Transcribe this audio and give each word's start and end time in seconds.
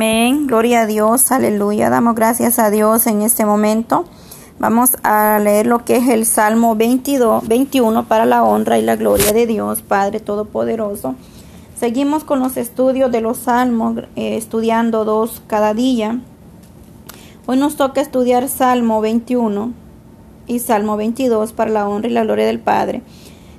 Amén. 0.00 0.46
Gloria 0.46 0.80
a 0.80 0.86
Dios. 0.86 1.30
Aleluya. 1.30 1.90
Damos 1.90 2.14
gracias 2.14 2.58
a 2.58 2.70
Dios 2.70 3.06
en 3.06 3.20
este 3.20 3.44
momento. 3.44 4.06
Vamos 4.58 4.96
a 5.02 5.38
leer 5.40 5.66
lo 5.66 5.84
que 5.84 5.96
es 5.96 6.08
el 6.08 6.24
Salmo 6.24 6.74
22, 6.74 7.46
21 7.46 8.06
para 8.06 8.24
la 8.24 8.42
honra 8.42 8.78
y 8.78 8.82
la 8.82 8.96
gloria 8.96 9.34
de 9.34 9.46
Dios, 9.46 9.82
Padre 9.82 10.18
Todopoderoso. 10.18 11.16
Seguimos 11.78 12.24
con 12.24 12.40
los 12.40 12.56
estudios 12.56 13.12
de 13.12 13.20
los 13.20 13.40
salmos, 13.40 13.98
eh, 14.16 14.38
estudiando 14.38 15.04
dos 15.04 15.42
cada 15.46 15.74
día. 15.74 16.18
Hoy 17.44 17.58
nos 17.58 17.76
toca 17.76 18.00
estudiar 18.00 18.48
Salmo 18.48 19.02
21 19.02 19.74
y 20.46 20.60
Salmo 20.60 20.96
22 20.96 21.52
para 21.52 21.70
la 21.70 21.86
honra 21.86 22.08
y 22.08 22.12
la 22.12 22.24
gloria 22.24 22.46
del 22.46 22.60
Padre. 22.60 23.02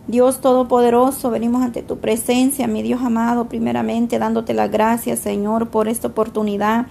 Dios 0.08 0.42
Todopoderoso, 0.42 1.30
venimos 1.30 1.62
ante 1.62 1.84
tu 1.84 2.00
presencia, 2.00 2.68
mi 2.68 2.82
Dios 2.82 3.02
amado, 3.04 3.46
primeramente 3.46 4.18
dándote 4.18 4.56
las 4.56 4.72
gracias, 4.72 5.20
Señor, 5.20 5.70
por 5.70 5.88
esta 5.88 6.08
oportunidad, 6.08 6.88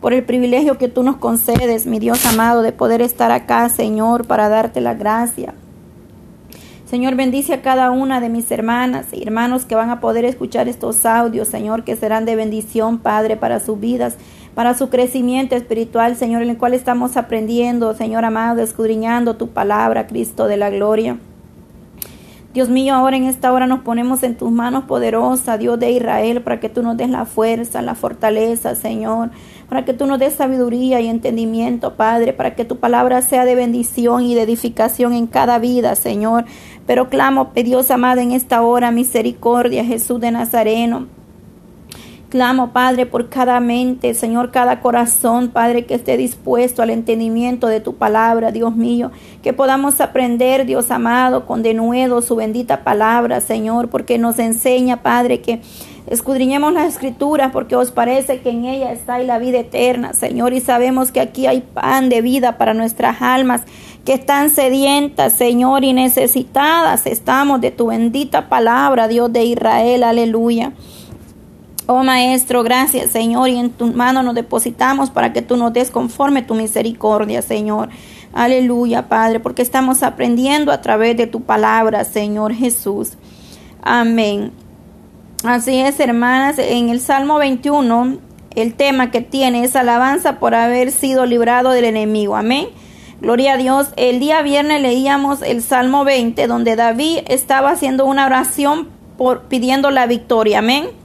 por 0.00 0.12
el 0.12 0.24
privilegio 0.24 0.78
que 0.78 0.88
tú 0.88 1.02
nos 1.02 1.16
concedes, 1.16 1.86
mi 1.86 1.98
Dios 1.98 2.24
amado, 2.24 2.62
de 2.62 2.70
poder 2.70 3.02
estar 3.02 3.32
acá, 3.32 3.68
Señor, 3.68 4.26
para 4.28 4.48
darte 4.48 4.80
la 4.80 4.94
gracia. 4.94 5.54
Señor, 6.86 7.16
bendice 7.16 7.54
a 7.54 7.62
cada 7.62 7.90
una 7.90 8.20
de 8.20 8.28
mis 8.28 8.48
hermanas 8.50 9.06
y 9.12 9.22
hermanos 9.22 9.64
que 9.64 9.74
van 9.74 9.90
a 9.90 10.00
poder 10.00 10.24
escuchar 10.24 10.68
estos 10.68 11.04
audios, 11.04 11.48
Señor, 11.48 11.82
que 11.82 11.96
serán 11.96 12.26
de 12.26 12.36
bendición, 12.36 12.98
Padre, 12.98 13.36
para 13.36 13.58
sus 13.58 13.80
vidas, 13.80 14.16
para 14.54 14.74
su 14.74 14.88
crecimiento 14.88 15.56
espiritual, 15.56 16.14
Señor, 16.16 16.42
en 16.42 16.50
el 16.50 16.58
cual 16.58 16.74
estamos 16.74 17.16
aprendiendo, 17.16 17.94
Señor 17.94 18.24
amado, 18.24 18.62
escudriñando 18.62 19.36
tu 19.36 19.48
palabra, 19.48 20.06
Cristo 20.06 20.46
de 20.46 20.58
la 20.58 20.70
gloria. 20.70 21.18
Dios 22.52 22.68
mío, 22.68 22.94
ahora 22.94 23.16
en 23.16 23.24
esta 23.24 23.50
hora 23.50 23.66
nos 23.66 23.80
ponemos 23.80 24.22
en 24.22 24.36
tus 24.36 24.50
manos 24.50 24.84
poderosa, 24.84 25.56
Dios 25.56 25.78
de 25.78 25.90
Israel, 25.90 26.42
para 26.42 26.60
que 26.60 26.68
tú 26.68 26.82
nos 26.82 26.98
des 26.98 27.08
la 27.08 27.24
fuerza, 27.24 27.80
la 27.80 27.94
fortaleza, 27.94 28.74
Señor, 28.74 29.30
para 29.70 29.86
que 29.86 29.94
tú 29.94 30.04
nos 30.04 30.18
des 30.18 30.34
sabiduría 30.34 31.00
y 31.00 31.08
entendimiento, 31.08 31.94
Padre, 31.94 32.34
para 32.34 32.54
que 32.54 32.66
tu 32.66 32.76
palabra 32.76 33.22
sea 33.22 33.46
de 33.46 33.54
bendición 33.54 34.24
y 34.24 34.34
de 34.34 34.42
edificación 34.42 35.14
en 35.14 35.28
cada 35.28 35.58
vida, 35.58 35.94
Señor. 35.94 36.44
Pero 36.86 37.08
clamo, 37.08 37.52
Dios 37.54 37.90
amado, 37.90 38.20
en 38.20 38.32
esta 38.32 38.60
hora, 38.60 38.90
misericordia, 38.90 39.82
Jesús 39.82 40.20
de 40.20 40.32
Nazareno. 40.32 41.21
Clamo, 42.32 42.72
Padre, 42.72 43.04
por 43.04 43.28
cada 43.28 43.60
mente, 43.60 44.14
Señor, 44.14 44.50
cada 44.50 44.80
corazón, 44.80 45.50
Padre, 45.50 45.84
que 45.84 45.92
esté 45.92 46.16
dispuesto 46.16 46.80
al 46.80 46.88
entendimiento 46.88 47.66
de 47.66 47.80
tu 47.80 47.96
palabra, 47.96 48.52
Dios 48.52 48.74
mío. 48.74 49.10
Que 49.42 49.52
podamos 49.52 50.00
aprender, 50.00 50.64
Dios 50.64 50.90
amado, 50.90 51.44
con 51.44 51.62
denuedo 51.62 52.22
su 52.22 52.34
bendita 52.34 52.84
palabra, 52.84 53.42
Señor, 53.42 53.90
porque 53.90 54.16
nos 54.16 54.38
enseña, 54.38 55.02
Padre, 55.02 55.42
que 55.42 55.60
escudriñemos 56.06 56.72
las 56.72 56.94
escrituras, 56.94 57.52
porque 57.52 57.76
os 57.76 57.90
parece 57.90 58.40
que 58.40 58.48
en 58.48 58.64
ella 58.64 58.92
está 58.92 59.18
la 59.18 59.38
vida 59.38 59.58
eterna, 59.58 60.14
Señor, 60.14 60.54
y 60.54 60.60
sabemos 60.60 61.12
que 61.12 61.20
aquí 61.20 61.46
hay 61.46 61.60
pan 61.60 62.08
de 62.08 62.22
vida 62.22 62.56
para 62.56 62.72
nuestras 62.72 63.20
almas 63.20 63.60
que 64.06 64.14
están 64.14 64.48
sedientas, 64.48 65.34
Señor, 65.34 65.84
y 65.84 65.92
necesitadas 65.92 67.06
estamos 67.06 67.60
de 67.60 67.72
tu 67.72 67.88
bendita 67.88 68.48
palabra, 68.48 69.06
Dios 69.06 69.30
de 69.30 69.44
Israel, 69.44 70.02
aleluya. 70.02 70.72
Oh 71.86 72.04
Maestro, 72.04 72.62
gracias 72.62 73.10
Señor, 73.10 73.48
y 73.48 73.58
en 73.58 73.70
tu 73.70 73.92
mano 73.92 74.22
nos 74.22 74.36
depositamos 74.36 75.10
para 75.10 75.32
que 75.32 75.42
tú 75.42 75.56
nos 75.56 75.72
des 75.72 75.90
conforme 75.90 76.42
tu 76.42 76.54
misericordia, 76.54 77.42
Señor. 77.42 77.88
Aleluya, 78.32 79.08
Padre, 79.08 79.40
porque 79.40 79.62
estamos 79.62 80.02
aprendiendo 80.02 80.72
a 80.72 80.80
través 80.80 81.16
de 81.16 81.26
tu 81.26 81.42
palabra, 81.42 82.04
Señor 82.04 82.54
Jesús. 82.54 83.14
Amén. 83.82 84.52
Así 85.44 85.80
es, 85.80 85.98
hermanas, 85.98 86.58
en 86.58 86.88
el 86.88 87.00
Salmo 87.00 87.38
21, 87.38 88.18
el 88.54 88.74
tema 88.74 89.10
que 89.10 89.20
tiene 89.20 89.64
es 89.64 89.74
alabanza 89.74 90.38
por 90.38 90.54
haber 90.54 90.92
sido 90.92 91.26
librado 91.26 91.70
del 91.70 91.84
enemigo. 91.84 92.36
Amén. 92.36 92.68
Gloria 93.20 93.54
a 93.54 93.56
Dios. 93.56 93.88
El 93.96 94.20
día 94.20 94.40
viernes 94.42 94.80
leíamos 94.80 95.42
el 95.42 95.62
Salmo 95.62 96.04
20, 96.04 96.46
donde 96.46 96.76
David 96.76 97.18
estaba 97.26 97.70
haciendo 97.70 98.04
una 98.04 98.26
oración 98.26 98.88
por 99.18 99.42
pidiendo 99.42 99.90
la 99.90 100.06
victoria. 100.06 100.60
Amén. 100.60 101.01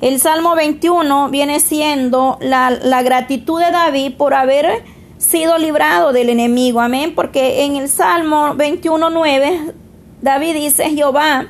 El 0.00 0.20
Salmo 0.20 0.54
21 0.54 1.30
viene 1.30 1.60
siendo 1.60 2.38
la, 2.40 3.02
gratitud 3.02 3.60
de 3.60 3.70
David 3.70 4.14
por 4.16 4.34
haber 4.34 4.84
sido 5.16 5.56
librado 5.58 6.12
del 6.12 6.28
enemigo. 6.28 6.80
Amén. 6.80 7.14
Porque 7.14 7.64
en 7.64 7.76
el 7.76 7.88
Salmo 7.88 8.54
21.9 8.54 9.72
David 10.20 10.54
dice, 10.54 10.90
Jehová, 10.90 11.46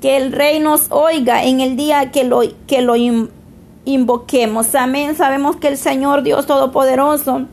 que 0.00 0.16
el 0.16 0.32
rey 0.32 0.58
nos 0.58 0.90
oiga 0.90 1.44
en 1.44 1.60
el 1.60 1.76
día 1.76 2.10
que 2.10 2.24
lo, 2.24 2.42
que 2.66 2.82
lo 2.82 2.94
invoquemos. 3.84 4.74
Amén. 4.74 5.16
Sabemos 5.16 5.56
que 5.56 5.68
el 5.68 5.76
Señor 5.76 6.22
Dios 6.22 6.46
Todopoderoso 6.46 7.46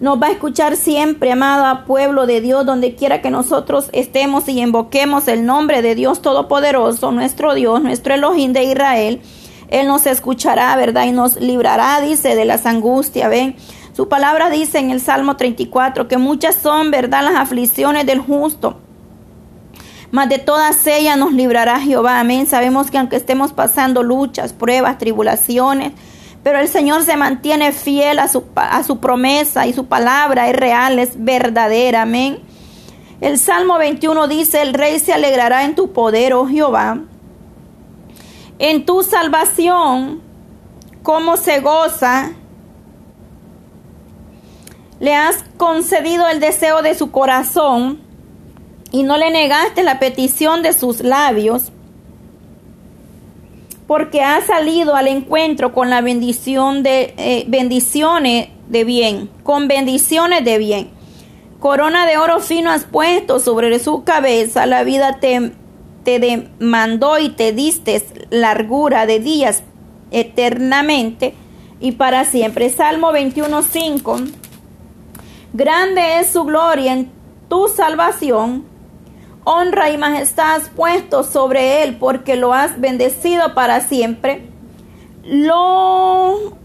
nos 0.00 0.20
va 0.20 0.28
a 0.28 0.30
escuchar 0.30 0.76
siempre, 0.76 1.30
amado 1.30 1.84
pueblo 1.84 2.26
de 2.26 2.40
Dios, 2.40 2.64
donde 2.64 2.94
quiera 2.94 3.20
que 3.20 3.30
nosotros 3.30 3.90
estemos 3.92 4.48
y 4.48 4.60
invoquemos 4.60 5.28
el 5.28 5.44
nombre 5.44 5.82
de 5.82 5.94
Dios 5.94 6.22
Todopoderoso, 6.22 7.12
nuestro 7.12 7.54
Dios, 7.54 7.82
nuestro 7.82 8.14
Elohim 8.14 8.54
de 8.54 8.64
Israel. 8.64 9.20
Él 9.68 9.86
nos 9.86 10.06
escuchará, 10.06 10.74
¿verdad? 10.76 11.04
Y 11.04 11.12
nos 11.12 11.36
librará, 11.36 12.00
dice, 12.00 12.34
de 12.34 12.46
las 12.46 12.64
angustias, 12.64 13.28
¿ven? 13.28 13.56
Su 13.92 14.08
palabra 14.08 14.48
dice 14.48 14.78
en 14.78 14.90
el 14.90 15.00
Salmo 15.00 15.36
34 15.36 16.08
que 16.08 16.16
muchas 16.16 16.54
son, 16.56 16.90
¿verdad?, 16.90 17.22
las 17.22 17.36
aflicciones 17.36 18.06
del 18.06 18.20
justo. 18.20 18.78
Mas 20.10 20.28
de 20.28 20.38
todas 20.38 20.86
ellas 20.86 21.18
nos 21.18 21.32
librará 21.32 21.78
Jehová. 21.78 22.18
Amén. 22.20 22.46
Sabemos 22.46 22.90
que 22.90 22.98
aunque 22.98 23.16
estemos 23.16 23.52
pasando 23.52 24.02
luchas, 24.02 24.52
pruebas, 24.52 24.98
tribulaciones, 24.98 25.92
pero 26.42 26.58
el 26.58 26.68
Señor 26.68 27.04
se 27.04 27.16
mantiene 27.16 27.72
fiel 27.72 28.18
a 28.18 28.28
su, 28.28 28.44
a 28.54 28.82
su 28.82 28.98
promesa 28.98 29.66
y 29.66 29.72
su 29.72 29.86
palabra 29.86 30.48
es 30.48 30.56
real, 30.56 30.98
es 30.98 31.22
verdadera. 31.22 32.02
Amén. 32.02 32.40
El 33.20 33.38
Salmo 33.38 33.76
21 33.76 34.28
dice, 34.28 34.62
el 34.62 34.72
rey 34.72 34.98
se 34.98 35.12
alegrará 35.12 35.64
en 35.64 35.74
tu 35.74 35.92
poder, 35.92 36.32
oh 36.32 36.46
Jehová. 36.46 37.00
En 38.58 38.86
tu 38.86 39.02
salvación, 39.02 40.22
como 41.02 41.36
se 41.36 41.60
goza, 41.60 42.30
le 45.00 45.14
has 45.14 45.44
concedido 45.58 46.28
el 46.28 46.40
deseo 46.40 46.80
de 46.82 46.94
su 46.94 47.10
corazón 47.10 48.00
y 48.90 49.02
no 49.02 49.18
le 49.18 49.30
negaste 49.30 49.82
la 49.82 49.98
petición 49.98 50.62
de 50.62 50.72
sus 50.72 51.00
labios 51.00 51.72
porque 53.90 54.22
ha 54.22 54.40
salido 54.46 54.94
al 54.94 55.08
encuentro 55.08 55.72
con 55.72 55.90
la 55.90 56.00
bendición 56.00 56.84
de 56.84 57.12
eh, 57.16 57.44
bendiciones 57.48 58.46
de 58.68 58.84
bien, 58.84 59.28
con 59.42 59.66
bendiciones 59.66 60.44
de 60.44 60.58
bien. 60.58 60.90
Corona 61.58 62.06
de 62.06 62.16
oro 62.16 62.38
fino 62.38 62.70
has 62.70 62.84
puesto 62.84 63.40
sobre 63.40 63.76
su 63.80 64.04
cabeza, 64.04 64.64
la 64.66 64.84
vida 64.84 65.18
te, 65.18 65.50
te 66.04 66.20
demandó 66.20 67.18
y 67.18 67.30
te 67.30 67.52
diste 67.52 68.00
largura 68.30 69.06
de 69.06 69.18
días 69.18 69.64
eternamente 70.12 71.34
y 71.80 71.90
para 71.90 72.24
siempre. 72.24 72.70
Salmo 72.70 73.10
21.5. 73.10 74.30
Grande 75.52 76.20
es 76.20 76.28
su 76.28 76.44
gloria 76.44 76.92
en 76.92 77.10
tu 77.48 77.66
salvación 77.66 78.69
honra 79.44 79.90
y 79.90 79.98
majestad 79.98 80.56
has 80.56 80.68
puesto 80.68 81.24
sobre 81.24 81.82
él 81.82 81.96
porque 81.98 82.36
lo 82.36 82.52
has 82.52 82.80
bendecido 82.80 83.54
para 83.54 83.80
siempre. 83.80 84.48
Lo, 85.24 86.56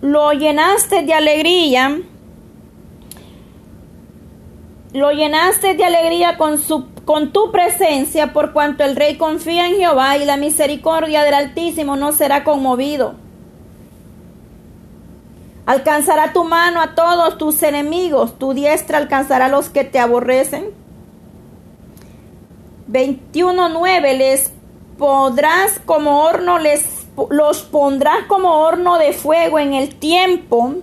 lo 0.00 0.32
llenaste 0.32 1.02
de 1.02 1.14
alegría. 1.14 2.00
Lo 4.92 5.12
llenaste 5.12 5.74
de 5.74 5.84
alegría 5.84 6.36
con, 6.36 6.58
su, 6.58 6.86
con 7.04 7.32
tu 7.32 7.52
presencia 7.52 8.32
por 8.32 8.52
cuanto 8.52 8.82
el 8.84 8.96
rey 8.96 9.16
confía 9.16 9.66
en 9.66 9.76
Jehová 9.76 10.16
y 10.16 10.24
la 10.24 10.36
misericordia 10.36 11.22
del 11.22 11.34
Altísimo 11.34 11.96
no 11.96 12.12
será 12.12 12.42
conmovido. 12.42 13.14
Alcanzará 15.70 16.32
tu 16.32 16.42
mano 16.42 16.80
a 16.80 16.96
todos 16.96 17.38
tus 17.38 17.62
enemigos, 17.62 18.36
tu 18.40 18.54
diestra 18.54 18.98
alcanzará 18.98 19.44
a 19.44 19.48
los 19.48 19.68
que 19.68 19.84
te 19.84 20.00
aborrecen. 20.00 20.64
21.9 22.90 24.18
les 24.18 24.50
podrás 24.98 25.80
como 25.86 26.24
horno, 26.24 26.58
les 26.58 27.06
los 27.30 27.62
pondrás 27.62 28.24
como 28.26 28.62
horno 28.62 28.98
de 28.98 29.12
fuego 29.12 29.60
en 29.60 29.74
el 29.74 29.94
tiempo 29.94 30.74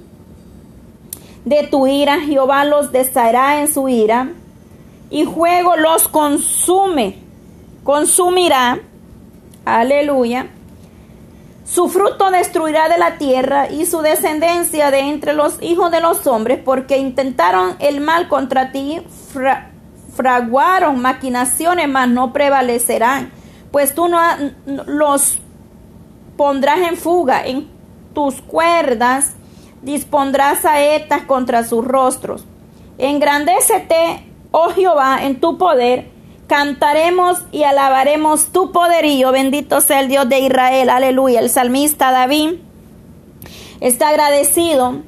de 1.43 1.63
tu 1.63 1.85
ira. 1.85 2.21
Jehová 2.21 2.63
los 2.63 2.93
deshará 2.93 3.59
en 3.59 3.67
su 3.67 3.89
ira 3.89 4.29
y 5.09 5.25
fuego 5.25 5.75
los 5.75 6.07
consume, 6.07 7.17
consumirá. 7.83 8.79
Aleluya. 9.65 10.47
Su 11.67 11.89
fruto 11.89 12.31
destruirá 12.31 12.87
de 12.87 12.97
la 12.97 13.17
tierra 13.17 13.69
y 13.69 13.85
su 13.85 14.01
descendencia 14.01 14.89
de 14.89 15.01
entre 15.01 15.33
los 15.33 15.61
hijos 15.61 15.91
de 15.91 15.99
los 15.99 16.25
hombres, 16.25 16.59
porque 16.63 16.97
intentaron 16.97 17.75
el 17.79 17.99
mal 17.99 18.29
contra 18.29 18.71
ti, 18.71 19.01
fraguaron 20.15 21.01
maquinaciones, 21.01 21.89
mas 21.89 22.07
no 22.07 22.31
prevalecerán, 22.31 23.31
pues 23.71 23.93
tú 23.93 24.07
no 24.07 24.17
los 24.85 25.39
pondrás 26.37 26.79
en 26.79 26.95
fuga, 26.95 27.45
en 27.45 27.67
tus 28.13 28.41
cuerdas 28.41 29.33
dispondrás 29.81 30.61
saetas 30.61 31.23
contra 31.23 31.65
sus 31.65 31.83
rostros. 31.83 32.45
Engrandécete, 32.97 34.25
oh 34.51 34.69
Jehová, 34.69 35.19
en 35.21 35.41
tu 35.41 35.57
poder, 35.57 36.09
cantaremos 36.47 37.39
y 37.51 37.63
alabaremos 37.63 38.47
tu 38.47 38.71
poderío, 38.71 39.31
bendito 39.31 39.81
sea 39.81 39.99
el 39.99 40.07
Dios 40.07 40.27
de 40.29 40.39
Israel, 40.39 40.89
aleluya. 40.89 41.39
El 41.39 41.49
salmista 41.49 42.11
David 42.11 42.55
está 43.81 44.09
agradecido 44.09 45.01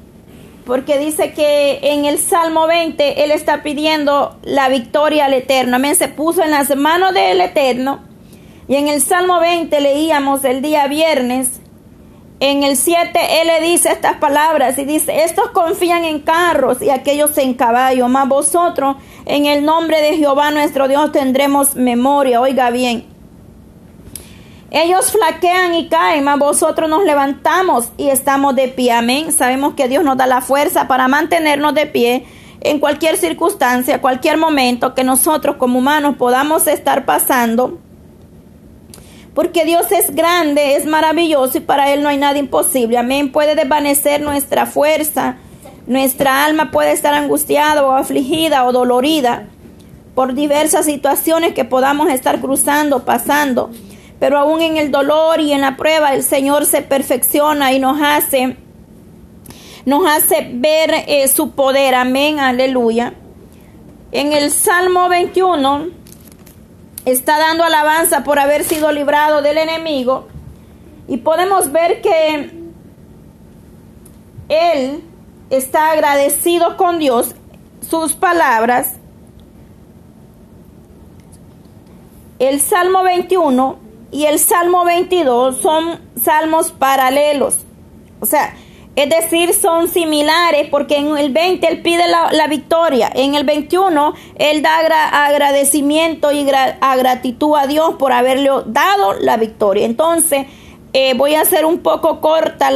porque 0.66 0.98
dice 0.98 1.32
que 1.32 1.80
en 1.82 2.04
el 2.04 2.18
Salmo 2.18 2.66
20 2.66 3.24
él 3.24 3.30
está 3.30 3.62
pidiendo 3.62 4.36
la 4.42 4.68
victoria 4.68 5.24
al 5.24 5.34
Eterno. 5.34 5.76
Amén, 5.76 5.96
se 5.96 6.08
puso 6.08 6.42
en 6.42 6.50
las 6.50 6.76
manos 6.76 7.14
del 7.14 7.40
Eterno. 7.40 8.00
Y 8.68 8.76
en 8.76 8.86
el 8.86 9.00
Salmo 9.00 9.40
20 9.40 9.80
leíamos 9.80 10.44
el 10.44 10.62
día 10.62 10.86
viernes, 10.86 11.59
en 12.40 12.62
el 12.62 12.76
7 12.76 13.42
él 13.42 13.48
le 13.48 13.60
dice 13.60 13.92
estas 13.92 14.16
palabras 14.16 14.78
y 14.78 14.84
dice, 14.86 15.24
estos 15.24 15.50
confían 15.50 16.04
en 16.04 16.20
carros 16.20 16.80
y 16.80 16.88
aquellos 16.88 17.36
en 17.36 17.52
caballo, 17.52 18.08
mas 18.08 18.26
vosotros 18.26 18.96
en 19.26 19.44
el 19.44 19.64
nombre 19.64 20.00
de 20.00 20.16
Jehová 20.16 20.50
nuestro 20.50 20.88
Dios 20.88 21.12
tendremos 21.12 21.76
memoria. 21.76 22.40
Oiga 22.40 22.70
bien, 22.70 23.04
ellos 24.70 25.12
flaquean 25.12 25.74
y 25.74 25.88
caen, 25.88 26.24
mas 26.24 26.38
vosotros 26.38 26.88
nos 26.88 27.04
levantamos 27.04 27.90
y 27.98 28.08
estamos 28.08 28.56
de 28.56 28.68
pie. 28.68 28.92
Amén. 28.92 29.32
Sabemos 29.32 29.74
que 29.74 29.88
Dios 29.88 30.02
nos 30.02 30.16
da 30.16 30.26
la 30.26 30.40
fuerza 30.40 30.88
para 30.88 31.08
mantenernos 31.08 31.74
de 31.74 31.86
pie 31.86 32.24
en 32.62 32.78
cualquier 32.78 33.16
circunstancia, 33.16 34.00
cualquier 34.00 34.38
momento 34.38 34.94
que 34.94 35.04
nosotros 35.04 35.56
como 35.56 35.78
humanos 35.78 36.16
podamos 36.16 36.66
estar 36.66 37.04
pasando. 37.04 37.78
Porque 39.34 39.64
Dios 39.64 39.90
es 39.92 40.14
grande, 40.14 40.76
es 40.76 40.86
maravilloso 40.86 41.58
y 41.58 41.60
para 41.60 41.92
Él 41.92 42.02
no 42.02 42.08
hay 42.08 42.18
nada 42.18 42.38
imposible. 42.38 42.98
Amén. 42.98 43.32
Puede 43.32 43.54
desvanecer 43.54 44.20
nuestra 44.20 44.66
fuerza. 44.66 45.36
Nuestra 45.86 46.44
alma 46.44 46.70
puede 46.70 46.92
estar 46.92 47.14
angustiada 47.14 47.84
o 47.84 47.92
afligida 47.92 48.64
o 48.64 48.72
dolorida 48.72 49.46
por 50.14 50.34
diversas 50.34 50.86
situaciones 50.86 51.54
que 51.54 51.64
podamos 51.64 52.10
estar 52.10 52.40
cruzando, 52.40 53.04
pasando 53.04 53.70
pero 54.20 54.38
aún 54.38 54.60
en 54.60 54.76
el 54.76 54.92
dolor 54.92 55.40
y 55.40 55.52
en 55.52 55.62
la 55.62 55.76
prueba 55.76 56.14
el 56.14 56.22
Señor 56.22 56.66
se 56.66 56.82
perfecciona 56.82 57.72
y 57.72 57.80
nos 57.80 58.00
hace 58.00 58.56
nos 59.86 60.06
hace 60.06 60.50
ver 60.52 60.92
eh, 61.08 61.26
su 61.26 61.52
poder. 61.52 61.94
Amén, 61.94 62.38
aleluya. 62.38 63.14
En 64.12 64.34
el 64.34 64.50
Salmo 64.50 65.08
21 65.08 65.86
está 67.04 67.38
dando 67.38 67.64
alabanza 67.64 68.24
por 68.24 68.38
haber 68.38 68.64
sido 68.64 68.92
librado 68.92 69.42
del 69.42 69.58
enemigo 69.58 70.28
y 71.08 71.18
podemos 71.18 71.72
ver 71.72 72.00
que 72.02 72.50
él 74.48 75.04
está 75.50 75.92
agradecido 75.92 76.76
con 76.76 76.98
Dios, 76.98 77.34
sus 77.88 78.14
palabras. 78.14 78.94
El 82.38 82.60
Salmo 82.60 83.02
21 83.02 83.78
y 84.12 84.24
el 84.26 84.38
Salmo 84.38 84.84
22 84.84 85.60
son 85.60 86.00
salmos 86.20 86.72
paralelos. 86.72 87.58
O 88.20 88.26
sea, 88.26 88.54
es 88.96 89.08
decir, 89.08 89.54
son 89.54 89.88
similares 89.88 90.68
porque 90.70 90.96
en 90.96 91.16
el 91.16 91.32
20 91.32 91.66
él 91.66 91.80
pide 91.80 92.04
la, 92.08 92.46
victoria, 92.48 93.10
en 93.14 93.34
el 93.34 93.44
21 93.44 94.14
él 94.36 94.62
da 94.62 95.26
agradecimiento 95.26 96.32
y 96.32 96.44
gratitud 96.44 97.56
a 97.56 97.66
Dios 97.66 97.94
por 97.98 98.12
haberle 98.12 98.50
dado 98.66 99.14
la 99.14 99.36
victoria. 99.36 99.86
Entonces, 99.86 100.46
eh, 100.92 101.14
voy 101.14 101.34
a 101.34 101.42
hacer 101.42 101.64
un 101.64 101.78
poco 101.78 102.20
corta 102.20 102.70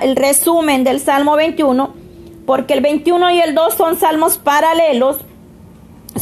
el 0.00 0.16
resumen 0.16 0.84
del 0.84 1.00
Salmo 1.00 1.34
21 1.34 1.92
porque 2.46 2.74
el 2.74 2.80
21 2.80 3.30
y 3.32 3.40
el 3.40 3.54
2 3.54 3.74
son 3.74 3.98
salmos 3.98 4.38
paralelos, 4.38 5.18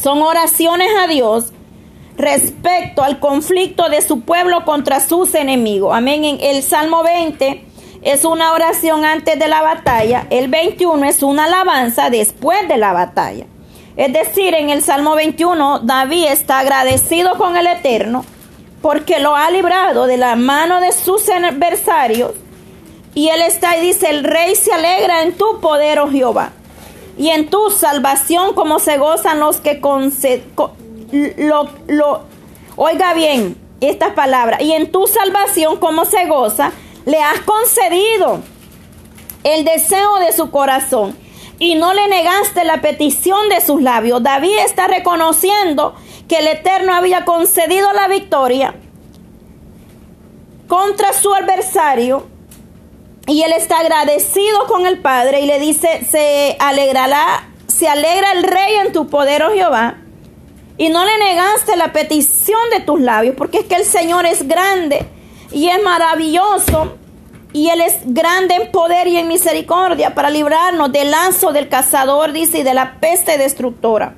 son 0.02 0.22
oraciones 0.22 0.88
a 0.98 1.06
Dios 1.06 1.52
respecto 2.16 3.04
al 3.04 3.20
conflicto 3.20 3.88
de 3.90 4.00
su 4.02 4.22
pueblo 4.22 4.64
contra 4.64 4.98
sus 5.00 5.34
enemigos. 5.34 5.94
Amén. 5.94 6.24
En 6.24 6.40
el 6.40 6.62
Salmo 6.62 7.04
20 7.04 7.64
es 8.06 8.24
una 8.24 8.52
oración 8.52 9.04
antes 9.04 9.36
de 9.36 9.48
la 9.48 9.62
batalla, 9.62 10.28
el 10.30 10.46
21 10.46 11.06
es 11.06 11.24
una 11.24 11.46
alabanza 11.46 12.08
después 12.08 12.68
de 12.68 12.76
la 12.76 12.92
batalla. 12.92 13.46
Es 13.96 14.12
decir, 14.12 14.54
en 14.54 14.70
el 14.70 14.80
Salmo 14.80 15.16
21 15.16 15.80
David 15.80 16.26
está 16.28 16.60
agradecido 16.60 17.36
con 17.36 17.56
el 17.56 17.66
Eterno 17.66 18.24
porque 18.80 19.18
lo 19.18 19.34
ha 19.34 19.50
librado 19.50 20.06
de 20.06 20.18
la 20.18 20.36
mano 20.36 20.80
de 20.80 20.92
sus 20.92 21.28
adversarios. 21.28 22.30
Y 23.12 23.28
él 23.28 23.42
está 23.42 23.76
y 23.76 23.80
dice, 23.80 24.08
el 24.08 24.22
rey 24.22 24.54
se 24.54 24.72
alegra 24.72 25.24
en 25.24 25.32
tu 25.32 25.60
poder, 25.60 25.98
oh 25.98 26.08
Jehová, 26.08 26.52
y 27.18 27.30
en 27.30 27.50
tu 27.50 27.70
salvación 27.70 28.54
como 28.54 28.78
se 28.78 28.98
gozan 28.98 29.40
los 29.40 29.56
que 29.56 29.80
lo, 31.38 31.68
lo, 31.88 32.20
oiga 32.76 33.14
bien 33.14 33.56
estas 33.80 34.12
palabras, 34.12 34.62
y 34.62 34.74
en 34.74 34.92
tu 34.92 35.08
salvación 35.08 35.78
como 35.78 36.04
se 36.04 36.26
goza, 36.26 36.70
le 37.06 37.22
has 37.22 37.40
concedido 37.40 38.42
el 39.44 39.64
deseo 39.64 40.16
de 40.18 40.32
su 40.32 40.50
corazón 40.50 41.16
y 41.58 41.76
no 41.76 41.94
le 41.94 42.08
negaste 42.08 42.64
la 42.64 42.82
petición 42.82 43.48
de 43.48 43.60
sus 43.60 43.80
labios. 43.80 44.22
David 44.22 44.58
está 44.66 44.88
reconociendo 44.88 45.94
que 46.28 46.40
el 46.40 46.48
Eterno 46.48 46.92
había 46.92 47.24
concedido 47.24 47.92
la 47.92 48.08
victoria 48.08 48.74
contra 50.66 51.12
su 51.12 51.32
adversario 51.32 52.26
y 53.28 53.42
él 53.42 53.52
está 53.52 53.78
agradecido 53.78 54.66
con 54.66 54.86
el 54.86 54.98
Padre 54.98 55.40
y 55.40 55.46
le 55.46 55.60
dice, 55.60 56.04
se 56.10 56.56
alegrará, 56.58 57.48
se 57.68 57.88
alegra 57.88 58.32
el 58.32 58.42
rey 58.42 58.74
en 58.84 58.92
tu 58.92 59.08
poder, 59.08 59.44
oh 59.44 59.52
Jehová, 59.52 59.98
y 60.76 60.88
no 60.88 61.04
le 61.04 61.18
negaste 61.18 61.76
la 61.76 61.92
petición 61.92 62.58
de 62.70 62.80
tus 62.80 63.00
labios, 63.00 63.34
porque 63.36 63.58
es 63.58 63.64
que 63.66 63.76
el 63.76 63.84
Señor 63.84 64.26
es 64.26 64.46
grande 64.46 65.06
y 65.50 65.68
es 65.68 65.82
maravilloso. 65.82 66.96
Y 67.52 67.70
Él 67.70 67.80
es 67.80 67.98
grande 68.04 68.54
en 68.54 68.70
poder 68.70 69.06
y 69.06 69.16
en 69.16 69.28
misericordia 69.28 70.14
para 70.14 70.28
librarnos 70.28 70.92
del 70.92 71.10
lazo 71.10 71.52
del 71.52 71.68
cazador, 71.68 72.32
dice, 72.32 72.58
y 72.58 72.62
de 72.62 72.74
la 72.74 73.00
peste 73.00 73.38
destructora. 73.38 74.14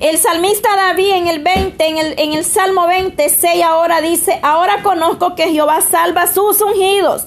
El 0.00 0.18
salmista 0.18 0.68
David 0.76 1.12
en 1.12 1.28
el 1.28 1.42
20, 1.42 1.86
en 1.86 1.98
el, 1.98 2.14
en 2.18 2.32
el 2.34 2.44
Salmo 2.44 2.86
26 2.86 3.62
ahora 3.62 4.00
dice, 4.00 4.38
ahora 4.42 4.82
conozco 4.82 5.34
que 5.34 5.50
Jehová 5.50 5.80
salva 5.80 6.22
a 6.22 6.32
sus 6.32 6.60
ungidos. 6.60 7.24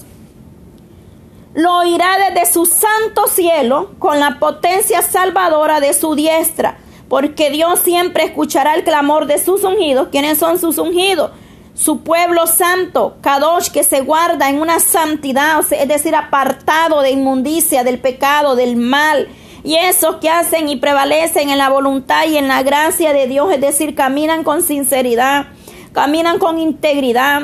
Lo 1.54 1.78
oirá 1.78 2.06
desde 2.28 2.52
su 2.52 2.66
santo 2.66 3.26
cielo 3.28 3.92
con 3.98 4.20
la 4.20 4.38
potencia 4.38 5.00
salvadora 5.02 5.80
de 5.80 5.94
su 5.94 6.14
diestra 6.14 6.78
porque 7.08 7.50
Dios 7.50 7.80
siempre 7.80 8.24
escuchará 8.24 8.74
el 8.74 8.84
clamor 8.84 9.26
de 9.26 9.38
sus 9.38 9.62
ungidos. 9.64 10.08
¿Quiénes 10.10 10.38
son 10.38 10.58
sus 10.58 10.78
ungidos? 10.78 11.30
Su 11.76 12.00
pueblo 12.00 12.46
santo, 12.46 13.18
Kadosh, 13.20 13.68
que 13.68 13.84
se 13.84 14.00
guarda 14.00 14.48
en 14.48 14.62
una 14.62 14.80
santidad, 14.80 15.60
es 15.70 15.86
decir, 15.86 16.14
apartado 16.14 17.02
de 17.02 17.10
inmundicia, 17.10 17.84
del 17.84 17.98
pecado, 17.98 18.56
del 18.56 18.76
mal. 18.76 19.28
Y 19.62 19.76
esos 19.76 20.16
que 20.16 20.30
hacen 20.30 20.70
y 20.70 20.76
prevalecen 20.76 21.50
en 21.50 21.58
la 21.58 21.68
voluntad 21.68 22.24
y 22.26 22.38
en 22.38 22.48
la 22.48 22.62
gracia 22.62 23.12
de 23.12 23.26
Dios, 23.26 23.52
es 23.52 23.60
decir, 23.60 23.94
caminan 23.94 24.42
con 24.42 24.62
sinceridad, 24.62 25.48
caminan 25.92 26.38
con 26.38 26.58
integridad, 26.58 27.42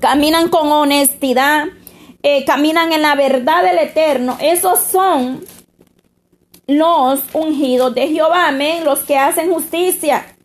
caminan 0.00 0.48
con 0.48 0.70
honestidad, 0.70 1.64
eh, 2.22 2.44
caminan 2.44 2.92
en 2.92 3.00
la 3.00 3.14
verdad 3.14 3.62
del 3.64 3.78
Eterno. 3.78 4.36
Esos 4.42 4.80
son 4.80 5.42
los 6.66 7.20
ungidos 7.32 7.94
de 7.94 8.08
Jehová, 8.08 8.48
amén, 8.48 8.84
los 8.84 8.98
que 9.00 9.16
hacen 9.16 9.50
justicia. 9.50 10.36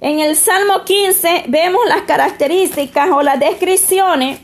En 0.00 0.18
el 0.18 0.34
Salmo 0.34 0.84
15 0.86 1.44
vemos 1.48 1.82
las 1.86 2.02
características 2.02 3.10
o 3.10 3.20
las 3.20 3.38
descripciones. 3.38 4.40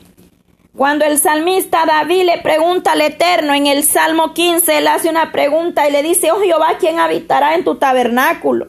Cuando 0.77 1.07
el 1.07 1.19
salmista 1.19 1.87
David 1.87 2.25
le 2.25 2.39
pregunta 2.43 2.93
al 2.93 3.01
Eterno 3.01 3.55
en 3.55 3.67
el 3.67 3.83
Salmo 3.83 4.35
15, 4.35 4.77
él 4.77 4.87
hace 4.87 5.09
una 5.09 5.33
pregunta 5.33 5.89
y 5.89 5.93
le 5.93 6.03
dice, 6.03 6.31
oh 6.31 6.41
Jehová, 6.41 6.77
¿quién 6.79 6.99
habitará 6.99 7.55
en 7.55 7.65
tu 7.65 7.77
tabernáculo? 7.77 8.69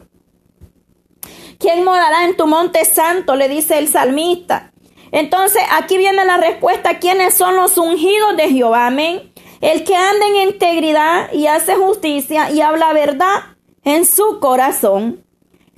¿Quién 1.58 1.84
morará 1.84 2.24
en 2.24 2.38
tu 2.38 2.46
monte 2.46 2.86
santo? 2.86 3.36
Le 3.36 3.50
dice 3.50 3.76
el 3.76 3.88
salmista. 3.88 4.72
Entonces 5.12 5.62
aquí 5.72 5.98
viene 5.98 6.24
la 6.24 6.38
respuesta, 6.38 6.98
¿quiénes 6.98 7.34
son 7.34 7.56
los 7.56 7.76
ungidos 7.76 8.34
de 8.38 8.48
Jehová? 8.48 8.86
Amén. 8.86 9.30
El 9.60 9.84
que 9.84 9.94
anda 9.94 10.26
en 10.26 10.48
integridad 10.48 11.30
y 11.34 11.48
hace 11.48 11.74
justicia 11.74 12.50
y 12.50 12.62
habla 12.62 12.94
verdad 12.94 13.56
en 13.84 14.06
su 14.06 14.40
corazón. 14.40 15.27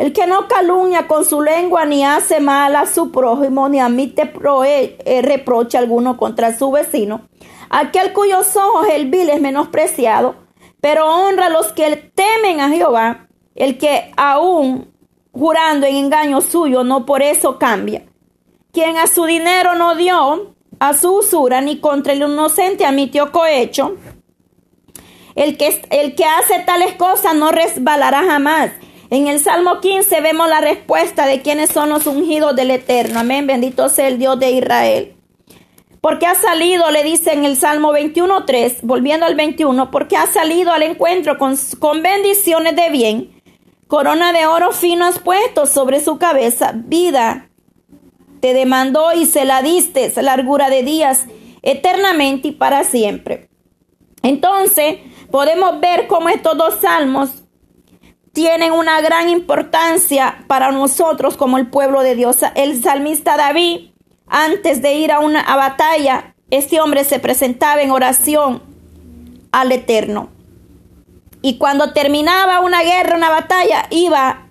El 0.00 0.14
que 0.14 0.26
no 0.26 0.48
calumnia 0.48 1.06
con 1.06 1.26
su 1.26 1.42
lengua 1.42 1.84
ni 1.84 2.06
hace 2.06 2.40
mal 2.40 2.74
a 2.74 2.86
su 2.86 3.12
prójimo 3.12 3.68
ni 3.68 3.80
admite 3.80 4.32
eh, 4.64 5.20
reproche 5.20 5.76
alguno 5.76 6.16
contra 6.16 6.56
su 6.56 6.70
vecino. 6.70 7.28
Aquel 7.68 8.14
cuyos 8.14 8.56
ojos 8.56 8.86
el 8.90 9.10
vil 9.10 9.28
es 9.28 9.42
menospreciado, 9.42 10.36
pero 10.80 11.06
honra 11.06 11.48
a 11.48 11.50
los 11.50 11.74
que 11.74 11.96
temen 12.14 12.60
a 12.60 12.70
Jehová. 12.70 13.28
El 13.54 13.76
que 13.76 14.10
aún 14.16 14.90
jurando 15.32 15.86
en 15.86 15.96
engaño 15.96 16.40
suyo 16.40 16.82
no 16.82 17.04
por 17.04 17.20
eso 17.20 17.58
cambia. 17.58 18.06
quien 18.72 18.96
a 18.96 19.06
su 19.06 19.26
dinero 19.26 19.74
no 19.74 19.96
dio, 19.96 20.54
a 20.78 20.94
su 20.94 21.18
usura, 21.18 21.60
ni 21.60 21.78
contra 21.78 22.14
el 22.14 22.22
inocente 22.22 22.86
admitió 22.86 23.32
cohecho. 23.32 23.96
El 25.34 25.58
que, 25.58 25.82
el 25.90 26.14
que 26.14 26.24
hace 26.24 26.58
tales 26.60 26.94
cosas 26.94 27.34
no 27.34 27.52
resbalará 27.52 28.22
jamás. 28.24 28.70
En 29.10 29.26
el 29.26 29.40
Salmo 29.40 29.80
15 29.80 30.20
vemos 30.20 30.48
la 30.48 30.60
respuesta 30.60 31.26
de 31.26 31.42
quienes 31.42 31.70
son 31.70 31.88
los 31.88 32.06
ungidos 32.06 32.54
del 32.54 32.70
Eterno. 32.70 33.20
Amén. 33.20 33.46
Bendito 33.46 33.88
sea 33.88 34.06
el 34.06 34.18
Dios 34.18 34.38
de 34.38 34.52
Israel. 34.52 35.16
Porque 36.00 36.26
ha 36.26 36.34
salido, 36.34 36.90
le 36.90 37.02
dice 37.02 37.32
en 37.32 37.44
el 37.44 37.56
Salmo 37.56 37.92
21.3, 37.92 38.78
volviendo 38.82 39.26
al 39.26 39.34
21, 39.34 39.90
porque 39.90 40.16
ha 40.16 40.26
salido 40.26 40.72
al 40.72 40.84
encuentro 40.84 41.36
con, 41.38 41.56
con 41.78 42.02
bendiciones 42.02 42.74
de 42.76 42.88
bien, 42.88 43.42
corona 43.86 44.32
de 44.32 44.46
oro 44.46 44.72
fino 44.72 45.04
has 45.04 45.18
puesto 45.18 45.66
sobre 45.66 46.00
su 46.00 46.16
cabeza, 46.16 46.72
vida 46.74 47.50
te 48.40 48.54
demandó 48.54 49.12
y 49.12 49.26
se 49.26 49.44
la 49.44 49.62
diste, 49.62 50.10
largura 50.22 50.70
de 50.70 50.82
días, 50.82 51.26
eternamente 51.62 52.48
y 52.48 52.52
para 52.52 52.84
siempre. 52.84 53.48
Entonces, 54.22 54.98
podemos 55.30 55.80
ver 55.80 56.06
cómo 56.06 56.28
estos 56.28 56.56
dos 56.56 56.74
salmos 56.80 57.44
tienen 58.32 58.72
una 58.72 59.00
gran 59.00 59.28
importancia 59.28 60.44
para 60.46 60.70
nosotros 60.70 61.36
como 61.36 61.58
el 61.58 61.68
pueblo 61.68 62.02
de 62.02 62.14
Dios. 62.14 62.38
El 62.54 62.82
salmista 62.82 63.36
David, 63.36 63.90
antes 64.26 64.82
de 64.82 64.94
ir 64.94 65.12
a 65.12 65.20
una 65.20 65.42
batalla, 65.56 66.34
este 66.50 66.80
hombre 66.80 67.04
se 67.04 67.18
presentaba 67.18 67.82
en 67.82 67.90
oración 67.90 68.62
al 69.52 69.72
Eterno. 69.72 70.30
Y 71.42 71.58
cuando 71.58 71.92
terminaba 71.92 72.60
una 72.60 72.82
guerra, 72.82 73.16
una 73.16 73.30
batalla, 73.30 73.86
iba 73.90 74.46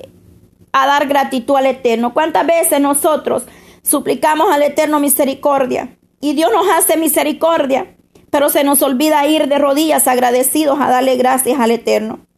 a 0.72 0.86
dar 0.88 1.08
gratitud 1.08 1.56
al 1.56 1.68
Eterno. 1.68 2.14
¿Cuántas 2.14 2.46
veces 2.46 2.82
nosotros 2.82 3.44
suplicamos 3.84 4.52
al 4.52 4.64
Eterno 4.64 5.00
misericordia? 5.00 5.98
Y 6.20 6.34
Dios 6.34 6.52
nos 6.52 6.68
hace 6.70 6.98
misericordia, 6.98 7.96
pero 8.30 8.50
se 8.50 8.64
nos 8.64 8.82
olvida 8.82 9.26
ir 9.28 9.48
de 9.48 9.58
rodillas 9.58 10.08
agradecidos 10.08 10.80
a 10.82 10.90
darle 10.90 11.16
gracias 11.16 11.60
al 11.60 11.72
Eterno. 11.72 12.29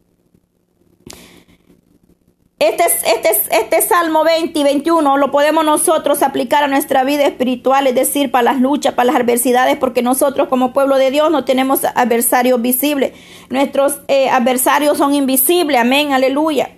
Este, 2.61 2.83
este, 2.83 3.31
este 3.57 3.81
Salmo 3.81 4.23
20 4.23 4.59
y 4.59 4.61
21 4.61 5.17
lo 5.17 5.31
podemos 5.31 5.65
nosotros 5.65 6.21
aplicar 6.21 6.63
a 6.63 6.67
nuestra 6.67 7.03
vida 7.03 7.25
espiritual, 7.25 7.87
es 7.87 7.95
decir, 7.95 8.29
para 8.29 8.43
las 8.43 8.61
luchas, 8.61 8.93
para 8.93 9.07
las 9.07 9.15
adversidades, 9.15 9.77
porque 9.77 10.03
nosotros 10.03 10.47
como 10.47 10.71
pueblo 10.71 10.97
de 10.97 11.09
Dios 11.09 11.31
no 11.31 11.43
tenemos 11.43 11.83
adversarios 11.83 12.61
visibles. 12.61 13.13
Nuestros 13.49 14.01
eh, 14.07 14.29
adversarios 14.29 14.99
son 14.99 15.15
invisibles, 15.15 15.81
amén, 15.81 16.13
aleluya. 16.13 16.77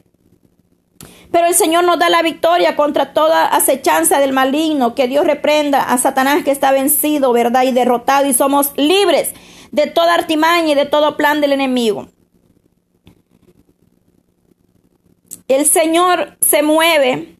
Pero 1.33 1.47
el 1.47 1.53
Señor 1.53 1.83
nos 1.83 1.99
da 1.99 2.09
la 2.09 2.21
victoria 2.21 2.77
contra 2.77 3.11
toda 3.11 3.45
acechanza 3.47 4.19
del 4.19 4.31
maligno, 4.31 4.95
que 4.95 5.09
Dios 5.09 5.27
reprenda 5.27 5.83
a 5.83 5.97
Satanás 5.97 6.45
que 6.45 6.51
está 6.51 6.71
vencido, 6.71 7.33
¿verdad? 7.33 7.63
Y 7.63 7.73
derrotado, 7.73 8.25
y 8.25 8.33
somos 8.33 8.71
libres 8.77 9.33
de 9.71 9.87
toda 9.87 10.13
artimaña 10.13 10.71
y 10.71 10.75
de 10.75 10.85
todo 10.85 11.17
plan 11.17 11.41
del 11.41 11.51
enemigo. 11.51 12.07
El 15.47 15.65
Señor 15.65 16.37
se 16.39 16.63
mueve 16.63 17.37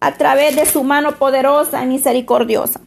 a 0.00 0.12
través 0.14 0.54
de 0.54 0.64
su 0.64 0.84
mano 0.84 1.16
poderosa 1.16 1.82
y 1.82 1.86
misericordiosa. 1.86 2.80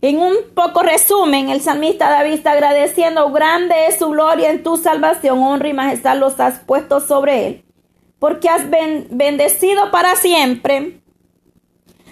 En 0.00 0.18
un 0.18 0.34
poco 0.54 0.82
resumen, 0.82 1.48
el 1.48 1.60
salmista 1.60 2.10
David 2.10 2.32
está 2.32 2.52
agradeciendo, 2.52 3.30
grande 3.30 3.86
es 3.86 3.98
su 3.98 4.10
gloria 4.10 4.50
en 4.50 4.62
tu 4.62 4.76
salvación, 4.76 5.42
honra 5.42 5.68
y 5.68 5.72
majestad 5.74 6.16
los 6.18 6.38
has 6.40 6.60
puesto 6.60 7.00
sobre 7.00 7.46
él, 7.46 7.64
porque 8.18 8.48
has 8.48 8.68
bendecido 8.68 9.90
para 9.90 10.16
siempre. 10.16 11.02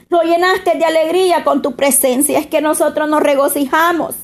Lo 0.09 0.23
llenaste 0.23 0.76
de 0.76 0.85
alegría 0.85 1.42
con 1.45 1.62
tu 1.62 1.75
presencia, 1.76 2.38
es 2.38 2.47
que 2.47 2.61
nosotros 2.61 3.09
nos 3.09 3.23
regocijamos. 3.23 4.16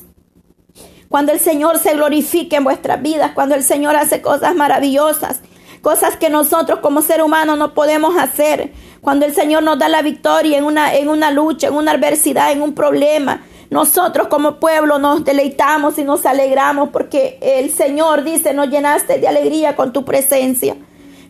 Cuando 1.09 1.33
el 1.33 1.41
Señor 1.41 1.79
se 1.79 1.95
glorifique 1.95 2.57
en 2.57 2.65
vuestras 2.65 3.01
vidas, 3.01 3.33
cuando 3.33 3.55
el 3.55 3.63
Señor 3.63 3.97
hace 3.97 4.21
cosas 4.23 4.55
maravillosas, 4.55 5.41
cosas 5.87 6.17
que 6.17 6.31
nosotros 6.31 6.81
como 6.81 7.01
ser 7.01 7.23
humano 7.23 7.55
no 7.55 7.73
podemos 7.73 8.19
hacer. 8.19 8.73
Cuando 9.01 9.25
el 9.25 9.33
Señor 9.33 9.63
nos 9.63 9.79
da 9.79 9.89
la 9.89 10.03
victoria 10.03 10.59
en 10.59 10.65
una, 10.65 10.93
en 10.93 11.09
una 11.09 11.31
lucha, 11.31 11.69
en 11.69 11.75
una 11.75 11.93
adversidad, 11.93 12.51
en 12.51 12.61
un 12.61 12.75
problema, 12.75 13.45
nosotros 13.71 14.27
como 14.27 14.59
pueblo 14.59 14.99
nos 14.99 15.25
deleitamos 15.25 15.97
y 15.99 16.03
nos 16.03 16.27
alegramos 16.27 16.89
porque 16.89 17.39
el 17.41 17.71
Señor 17.71 18.25
dice, 18.25 18.53
nos 18.53 18.69
llenaste 18.69 19.21
de 19.21 19.29
alegría 19.29 19.77
con 19.77 19.93
tu 19.93 20.05
presencia. 20.05 20.77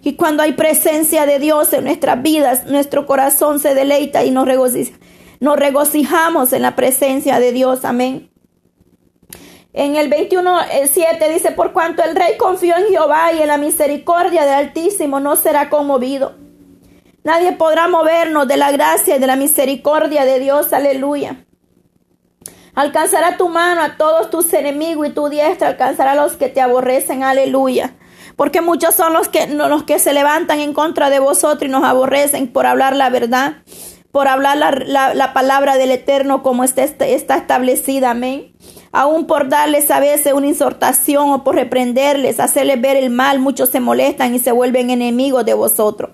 Y 0.03 0.15
cuando 0.15 0.43
hay 0.43 0.53
presencia 0.53 1.27
de 1.27 1.39
Dios 1.39 1.75
en 1.75 1.85
nuestras 1.85 2.23
vidas, 2.23 2.65
nuestro 2.65 3.05
corazón 3.05 3.59
se 3.59 3.75
deleita 3.75 4.25
y 4.25 4.31
nos, 4.31 4.49
nos 5.39 5.57
regocijamos 5.59 6.55
en 6.55 6.63
la 6.63 6.75
presencia 6.77 7.41
de 7.41 7.53
Dios. 7.53 7.85
Amén. 7.85 8.31
En 9.77 9.95
el 9.95 10.11
21.7 10.11 11.35
dice, 11.35 11.53
por 11.53 11.75
cuanto 11.75 12.03
el 12.03 12.17
rey 12.17 12.39
confió 12.39 12.79
en 12.79 12.87
Jehová 12.87 13.35
y 13.35 13.43
en 13.43 13.49
la 13.49 13.59
misericordia 13.59 14.47
del 14.47 14.55
Altísimo 14.55 15.21
no 15.21 15.37
será 15.37 15.69
conmovido. 15.69 16.35
Nadie 17.25 17.53
podrá 17.53 17.87
movernos 17.87 18.49
de 18.49 18.57
la 18.57 18.73
gracia 18.73 19.17
y 19.17 19.19
de 19.19 19.27
la 19.27 19.37
misericordia 19.37 20.25
de 20.25 20.39
Dios. 20.39 20.73
Aleluya. 20.73 21.45
Alcanzará 22.75 23.37
tu 23.37 23.51
mano 23.51 23.83
a 23.83 23.99
todos 23.99 24.31
tus 24.31 24.51
enemigos 24.55 25.09
y 25.09 25.11
tu 25.11 25.29
diestra 25.29 25.69
alcanzará 25.69 26.13
a 26.13 26.17
los 26.17 26.37
que 26.37 26.49
te 26.49 26.63
aborrecen. 26.63 27.23
Aleluya. 27.23 27.93
Porque 28.35 28.63
muchos 28.63 28.95
son 28.95 29.13
los 29.13 29.29
que, 29.29 29.47
los 29.47 29.83
que 29.83 29.99
se 29.99 30.15
levantan 30.15 30.61
en 30.61 30.73
contra 30.73 31.11
de 31.11 31.19
vosotros 31.19 31.69
y 31.69 31.73
nos 31.73 31.85
aborrecen 31.85 32.51
por 32.51 32.65
hablar 32.65 32.97
la 32.97 33.11
verdad, 33.11 33.57
por 34.17 34.29
hablar 34.29 34.87
la, 34.87 35.13
la 35.13 35.35
palabra 35.35 35.77
del 35.77 35.91
Eterno 35.91 36.43
como 36.43 36.65
está, 36.65 36.85
está 36.85 37.37
establecida. 37.37 38.13
Amén 38.13 38.55
aún 38.91 39.27
por 39.27 39.51
darles 39.51 39.91
a 39.91 40.01
veces 40.01 40.33
una 40.33 40.49
exhortación 40.49 41.29
o 41.29 41.45
por 41.45 41.55
reprenderles, 41.55 42.41
hacerles 42.41 42.81
ver 42.81 42.97
el 42.97 43.11
mal, 43.11 43.41
muchos 43.41 43.69
se 43.69 43.79
molestan 43.79 44.35
y 44.35 44.39
se 44.39 44.53
vuelven 44.53 44.89
enemigos 44.89 45.45
de 45.45 45.53
vosotros. 45.53 46.13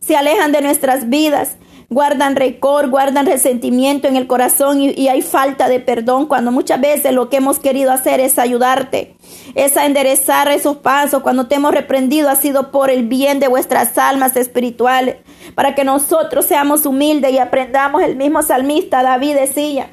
Se 0.00 0.16
alejan 0.16 0.50
de 0.50 0.60
nuestras 0.60 1.08
vidas, 1.08 1.56
guardan 1.88 2.34
récord, 2.34 2.90
guardan 2.90 3.26
resentimiento 3.26 4.08
en 4.08 4.16
el 4.16 4.26
corazón 4.26 4.80
y, 4.80 5.08
hay 5.08 5.22
falta 5.22 5.68
de 5.68 5.80
perdón 5.80 6.26
cuando 6.26 6.50
muchas 6.50 6.80
veces 6.80 7.12
lo 7.12 7.28
que 7.28 7.36
hemos 7.36 7.58
querido 7.58 7.92
hacer 7.92 8.20
es 8.20 8.38
ayudarte, 8.38 9.16
es 9.54 9.76
a 9.76 9.86
enderezar 9.86 10.48
esos 10.48 10.78
pasos. 10.78 11.22
Cuando 11.22 11.46
te 11.46 11.56
hemos 11.56 11.72
reprendido 11.72 12.28
ha 12.28 12.36
sido 12.36 12.70
por 12.70 12.90
el 12.90 13.06
bien 13.06 13.38
de 13.38 13.48
vuestras 13.48 13.96
almas 13.98 14.36
espirituales, 14.36 15.16
para 15.54 15.74
que 15.74 15.84
nosotros 15.84 16.46
seamos 16.46 16.86
humildes 16.86 17.32
y 17.32 17.38
aprendamos 17.38 18.02
el 18.02 18.16
mismo 18.16 18.42
salmista 18.42 19.02
David 19.02 19.36
decía. 19.36 19.90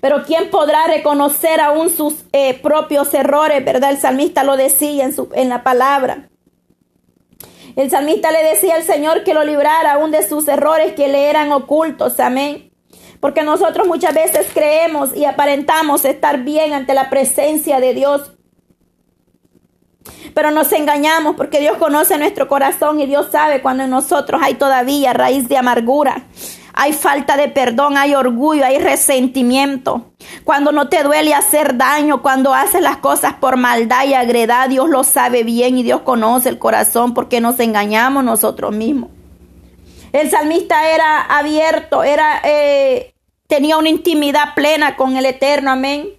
Pero 0.00 0.22
¿quién 0.24 0.50
podrá 0.50 0.86
reconocer 0.86 1.60
aún 1.60 1.90
sus 1.90 2.14
eh, 2.32 2.54
propios 2.60 3.12
errores? 3.14 3.64
¿Verdad? 3.64 3.90
El 3.90 3.98
salmista 3.98 4.44
lo 4.44 4.56
decía 4.56 5.04
en, 5.04 5.14
su, 5.14 5.28
en 5.34 5.48
la 5.48 5.64
palabra. 5.64 6.28
El 7.78 7.90
salmista 7.90 8.32
le 8.32 8.42
decía 8.42 8.74
al 8.74 8.82
Señor 8.82 9.22
que 9.22 9.34
lo 9.34 9.44
librara 9.44 9.92
aún 9.92 10.10
de 10.10 10.28
sus 10.28 10.48
errores 10.48 10.94
que 10.94 11.06
le 11.06 11.30
eran 11.30 11.52
ocultos. 11.52 12.18
Amén. 12.18 12.72
Porque 13.20 13.44
nosotros 13.44 13.86
muchas 13.86 14.14
veces 14.14 14.48
creemos 14.52 15.16
y 15.16 15.24
aparentamos 15.26 16.04
estar 16.04 16.42
bien 16.42 16.72
ante 16.72 16.92
la 16.92 17.08
presencia 17.08 17.78
de 17.78 17.94
Dios. 17.94 18.32
Pero 20.34 20.50
nos 20.50 20.72
engañamos 20.72 21.36
porque 21.36 21.60
Dios 21.60 21.76
conoce 21.76 22.18
nuestro 22.18 22.48
corazón 22.48 22.98
y 22.98 23.06
Dios 23.06 23.28
sabe 23.30 23.62
cuando 23.62 23.84
en 23.84 23.90
nosotros 23.90 24.40
hay 24.42 24.54
todavía 24.54 25.12
raíz 25.12 25.48
de 25.48 25.56
amargura 25.56 26.26
hay 26.72 26.92
falta 26.92 27.36
de 27.36 27.48
perdón, 27.48 27.96
hay 27.96 28.14
orgullo, 28.14 28.64
hay 28.64 28.78
resentimiento. 28.78 30.12
Cuando 30.44 30.72
no 30.72 30.88
te 30.88 31.02
duele 31.02 31.34
hacer 31.34 31.76
daño, 31.76 32.22
cuando 32.22 32.54
haces 32.54 32.82
las 32.82 32.98
cosas 32.98 33.34
por 33.34 33.56
maldad 33.56 34.04
y 34.06 34.14
agredad, 34.14 34.68
Dios 34.68 34.88
lo 34.88 35.04
sabe 35.04 35.44
bien 35.44 35.78
y 35.78 35.82
Dios 35.82 36.02
conoce 36.02 36.48
el 36.48 36.58
corazón 36.58 37.14
porque 37.14 37.40
nos 37.40 37.58
engañamos 37.60 38.24
nosotros 38.24 38.74
mismos. 38.74 39.10
El 40.12 40.30
salmista 40.30 40.90
era 40.90 41.22
abierto, 41.22 42.02
era, 42.02 42.40
eh, 42.44 43.14
tenía 43.46 43.76
una 43.76 43.88
intimidad 43.88 44.54
plena 44.54 44.96
con 44.96 45.16
el 45.16 45.26
Eterno, 45.26 45.72
amén. 45.72 46.18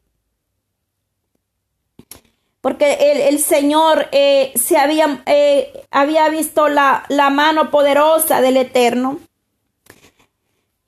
Porque 2.62 3.27
el, 3.29 3.39
Señor 3.39 4.10
eh, 4.12 4.51
se 4.56 4.77
había, 4.77 5.24
eh, 5.25 5.72
había 5.91 6.27
visto 6.27 6.68
la, 6.68 7.06
la 7.08 7.29
mano 7.29 7.72
poderosa 7.72 8.41
del 8.41 8.58
Eterno. 8.58 9.20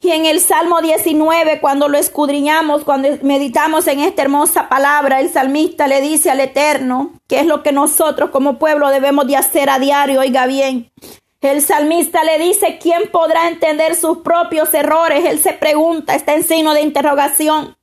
Y 0.03 0.09
en 0.09 0.25
el 0.25 0.39
Salmo 0.39 0.81
19, 0.81 1.59
cuando 1.61 1.87
lo 1.87 1.95
escudriñamos, 1.95 2.83
cuando 2.83 3.07
meditamos 3.21 3.85
en 3.85 3.99
esta 3.99 4.23
hermosa 4.23 4.67
palabra, 4.67 5.19
el 5.19 5.29
salmista 5.29 5.87
le 5.87 6.01
dice 6.01 6.31
al 6.31 6.39
Eterno, 6.39 7.13
que 7.27 7.39
es 7.39 7.45
lo 7.45 7.61
que 7.61 7.71
nosotros 7.71 8.31
como 8.31 8.57
pueblo 8.57 8.89
debemos 8.89 9.27
de 9.27 9.37
hacer 9.37 9.69
a 9.69 9.77
diario, 9.77 10.21
oiga 10.21 10.47
bien. 10.47 10.91
El 11.39 11.61
salmista 11.61 12.23
le 12.23 12.39
dice, 12.39 12.79
¿quién 12.81 13.11
podrá 13.11 13.47
entender 13.47 13.95
sus 13.95 14.19
propios 14.19 14.73
errores? 14.73 15.23
Él 15.23 15.37
se 15.37 15.53
pregunta, 15.53 16.15
está 16.15 16.33
en 16.33 16.43
signo 16.43 16.73
de 16.73 16.81
interrogación. 16.81 17.77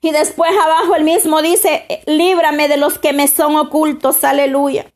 Y 0.00 0.10
después 0.10 0.50
abajo 0.60 0.96
el 0.96 1.04
mismo 1.04 1.40
dice, 1.40 1.86
líbrame 2.06 2.66
de 2.66 2.78
los 2.78 2.98
que 2.98 3.12
me 3.12 3.28
son 3.28 3.54
ocultos, 3.54 4.24
aleluya. 4.24 4.86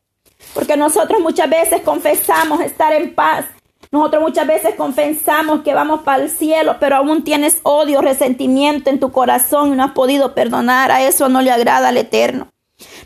Porque 0.53 0.75
nosotros 0.75 1.21
muchas 1.21 1.49
veces 1.49 1.81
confesamos 1.83 2.59
estar 2.59 2.91
en 2.91 3.15
paz 3.15 3.45
Nosotros 3.91 4.21
muchas 4.21 4.45
veces 4.45 4.75
confesamos 4.75 5.61
que 5.61 5.73
vamos 5.73 6.01
para 6.01 6.23
el 6.23 6.29
cielo, 6.29 6.75
pero 6.79 6.97
aún 6.97 7.23
tienes 7.23 7.59
odio, 7.63 8.01
resentimiento 8.01 8.91
en 8.91 8.99
tu 8.99 9.11
corazón 9.11 9.73
y 9.73 9.75
no 9.75 9.83
has 9.83 9.91
podido 9.93 10.35
perdonar. 10.35 10.91
A 10.91 11.01
eso 11.03 11.27
no 11.27 11.41
le 11.41 11.49
agrada 11.49 11.89
al 11.89 11.97
Eterno. 11.97 12.49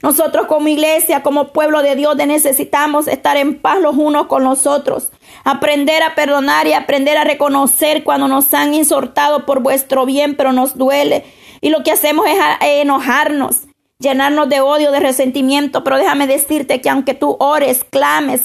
Nosotros 0.01 0.45
como 0.47 0.67
iglesia, 0.67 1.23
como 1.23 1.53
pueblo 1.53 1.81
de 1.81 1.95
Dios, 1.95 2.17
necesitamos 2.17 3.07
estar 3.07 3.37
en 3.37 3.61
paz 3.61 3.79
los 3.79 3.95
unos 3.95 4.27
con 4.27 4.43
los 4.43 4.67
otros. 4.67 5.13
Aprender 5.45 6.03
a 6.03 6.15
perdonar 6.15 6.67
y 6.67 6.73
aprender 6.73 7.17
a 7.17 7.23
reconocer 7.23 8.03
cuando 8.03 8.27
nos 8.27 8.53
han 8.53 8.73
insultado 8.73 9.45
por 9.45 9.61
vuestro 9.61 10.05
bien, 10.05 10.35
pero 10.35 10.51
nos 10.51 10.77
duele. 10.77 11.23
Y 11.61 11.69
lo 11.69 11.81
que 11.83 11.93
hacemos 11.93 12.25
es 12.27 12.37
enojarnos, 12.59 13.61
llenarnos 13.99 14.49
de 14.49 14.61
odio, 14.61 14.91
de 14.91 14.99
resentimiento. 14.99 15.83
Pero 15.83 15.97
déjame 15.97 16.27
decirte 16.27 16.81
que 16.81 16.89
aunque 16.89 17.13
tú 17.13 17.37
ores, 17.39 17.83
clames, 17.89 18.41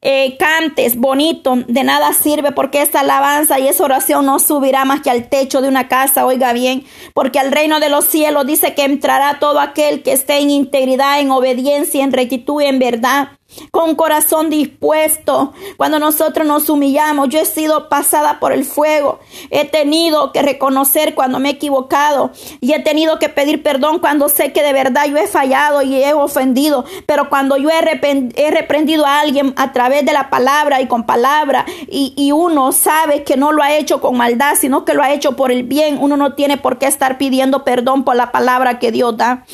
eh, 0.00 0.36
cantes 0.38 0.96
bonito, 0.96 1.56
de 1.66 1.84
nada 1.84 2.12
sirve 2.12 2.52
porque 2.52 2.82
esa 2.82 3.00
alabanza 3.00 3.58
y 3.58 3.68
esa 3.68 3.84
oración 3.84 4.26
no 4.26 4.38
subirá 4.38 4.84
más 4.84 5.00
que 5.00 5.10
al 5.10 5.28
techo 5.28 5.62
de 5.62 5.68
una 5.68 5.88
casa, 5.88 6.26
oiga 6.26 6.52
bien, 6.52 6.84
porque 7.14 7.38
al 7.38 7.52
reino 7.52 7.80
de 7.80 7.88
los 7.88 8.04
cielos 8.04 8.46
dice 8.46 8.74
que 8.74 8.84
entrará 8.84 9.38
todo 9.38 9.60
aquel 9.60 10.02
que 10.02 10.12
esté 10.12 10.38
en 10.38 10.50
integridad, 10.50 11.20
en 11.20 11.30
obediencia, 11.30 12.04
en 12.04 12.12
rectitud 12.12 12.60
en 12.60 12.78
verdad 12.78 13.28
con 13.70 13.94
corazón 13.94 14.50
dispuesto. 14.50 15.52
Cuando 15.76 15.98
nosotros 15.98 16.46
nos 16.46 16.68
humillamos, 16.68 17.28
yo 17.28 17.38
he 17.38 17.46
sido 17.46 17.88
pasada 17.88 18.40
por 18.40 18.52
el 18.52 18.64
fuego. 18.64 19.20
He 19.50 19.64
tenido 19.64 20.32
que 20.32 20.42
reconocer 20.42 21.14
cuando 21.14 21.38
me 21.38 21.50
he 21.50 21.52
equivocado 21.52 22.30
y 22.60 22.72
he 22.72 22.80
tenido 22.80 23.18
que 23.18 23.28
pedir 23.28 23.62
perdón 23.62 23.98
cuando 23.98 24.28
sé 24.28 24.52
que 24.52 24.62
de 24.62 24.72
verdad 24.72 25.06
yo 25.06 25.16
he 25.16 25.26
fallado 25.26 25.82
y 25.82 26.02
he 26.02 26.12
ofendido. 26.12 26.84
Pero 27.06 27.28
cuando 27.28 27.56
yo 27.56 27.68
he, 27.70 28.50
reprendido 28.50 29.06
a 29.06 29.20
alguien 29.20 29.54
a 29.56 29.72
través 29.72 30.04
de 30.04 30.12
la 30.12 30.30
palabra 30.30 30.80
y 30.80 30.86
con 30.86 31.04
palabra 31.04 31.64
y, 31.88 32.14
y 32.16 32.32
uno 32.32 32.72
sabe 32.72 33.24
que 33.24 33.36
no 33.36 33.52
lo 33.52 33.62
ha 33.62 33.74
hecho 33.74 34.00
con 34.00 34.16
maldad, 34.16 34.54
sino 34.58 34.84
que 34.84 34.94
lo 34.94 35.02
ha 35.02 35.12
hecho 35.12 35.36
por 35.36 35.50
el 35.50 35.64
bien, 35.64 35.98
uno 36.00 36.16
no 36.16 36.34
tiene 36.34 36.56
por 36.56 36.78
qué 36.78 36.86
estar 36.86 37.18
pidiendo 37.18 37.64
perdón 37.64 38.04
por 38.04 38.16
la 38.16 38.32
palabra 38.32 38.78
que 38.78 38.92
Dios 38.92 39.16
da. 39.16 39.44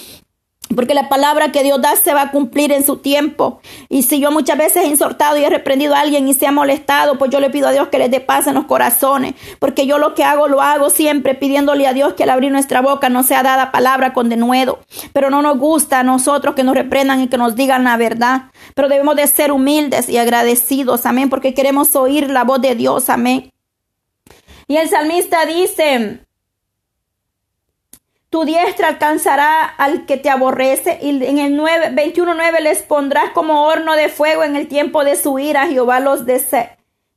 Porque 0.74 0.94
la 0.94 1.08
palabra 1.08 1.50
que 1.50 1.64
Dios 1.64 1.80
da 1.82 1.96
se 1.96 2.14
va 2.14 2.22
a 2.22 2.30
cumplir 2.30 2.70
en 2.70 2.84
su 2.84 2.98
tiempo. 2.98 3.60
Y 3.88 4.04
si 4.04 4.20
yo 4.20 4.30
muchas 4.30 4.56
veces 4.56 4.84
he 4.84 4.86
insultado 4.86 5.36
y 5.36 5.44
he 5.44 5.50
reprendido 5.50 5.94
a 5.94 6.00
alguien 6.00 6.28
y 6.28 6.34
se 6.34 6.46
ha 6.46 6.52
molestado, 6.52 7.18
pues 7.18 7.30
yo 7.30 7.40
le 7.40 7.50
pido 7.50 7.66
a 7.68 7.72
Dios 7.72 7.88
que 7.88 7.98
les 7.98 8.10
dé 8.10 8.20
paz 8.20 8.46
en 8.46 8.54
los 8.54 8.66
corazones. 8.66 9.34
Porque 9.58 9.86
yo 9.86 9.98
lo 9.98 10.14
que 10.14 10.22
hago, 10.22 10.46
lo 10.46 10.62
hago 10.62 10.90
siempre 10.90 11.34
pidiéndole 11.34 11.86
a 11.88 11.92
Dios 11.92 12.14
que 12.14 12.22
al 12.22 12.30
abrir 12.30 12.52
nuestra 12.52 12.80
boca 12.80 13.08
no 13.08 13.24
sea 13.24 13.42
dada 13.42 13.72
palabra 13.72 14.12
con 14.12 14.28
denuedo. 14.28 14.78
Pero 15.12 15.28
no 15.28 15.42
nos 15.42 15.58
gusta 15.58 16.00
a 16.00 16.04
nosotros 16.04 16.54
que 16.54 16.62
nos 16.62 16.76
reprendan 16.76 17.20
y 17.20 17.28
que 17.28 17.36
nos 17.36 17.56
digan 17.56 17.82
la 17.82 17.96
verdad. 17.96 18.42
Pero 18.74 18.88
debemos 18.88 19.16
de 19.16 19.26
ser 19.26 19.50
humildes 19.50 20.08
y 20.08 20.18
agradecidos. 20.18 21.04
Amén. 21.04 21.30
Porque 21.30 21.52
queremos 21.52 21.96
oír 21.96 22.30
la 22.30 22.44
voz 22.44 22.60
de 22.60 22.76
Dios. 22.76 23.08
Amén. 23.08 23.50
Y 24.68 24.76
el 24.76 24.88
salmista 24.88 25.46
dice, 25.46 26.20
tu 28.30 28.44
diestra 28.44 28.88
alcanzará 28.88 29.64
al 29.64 30.06
que 30.06 30.16
te 30.16 30.30
aborrece. 30.30 30.98
Y 31.02 31.24
en 31.24 31.38
el 31.38 31.56
9, 31.56 31.90
21.9 31.90 32.60
les 32.60 32.82
pondrás 32.82 33.30
como 33.30 33.64
horno 33.64 33.94
de 33.96 34.08
fuego 34.08 34.44
en 34.44 34.56
el 34.56 34.68
tiempo 34.68 35.04
de 35.04 35.16
su 35.16 35.38
ira. 35.38 35.66
Jehová 35.66 36.00
los 36.00 36.24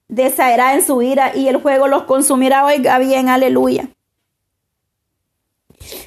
desaerá 0.07 0.73
en 0.73 0.83
su 0.83 1.01
ira 1.01 1.35
y 1.35 1.47
el 1.47 1.61
fuego 1.61 1.87
los 1.87 2.03
consumirá. 2.03 2.65
Oiga 2.65 2.97
bien, 2.97 3.29
aleluya. 3.29 3.87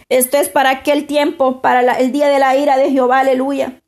Esto 0.09 0.37
es 0.37 0.49
para 0.49 0.71
aquel 0.71 1.07
tiempo, 1.07 1.61
para 1.61 1.99
el 1.99 2.13
día 2.13 2.29
de 2.29 2.39
la 2.39 2.57
ira 2.57 2.77
de 2.77 2.91
Jehová, 2.91 3.21
aleluya. 3.21 3.81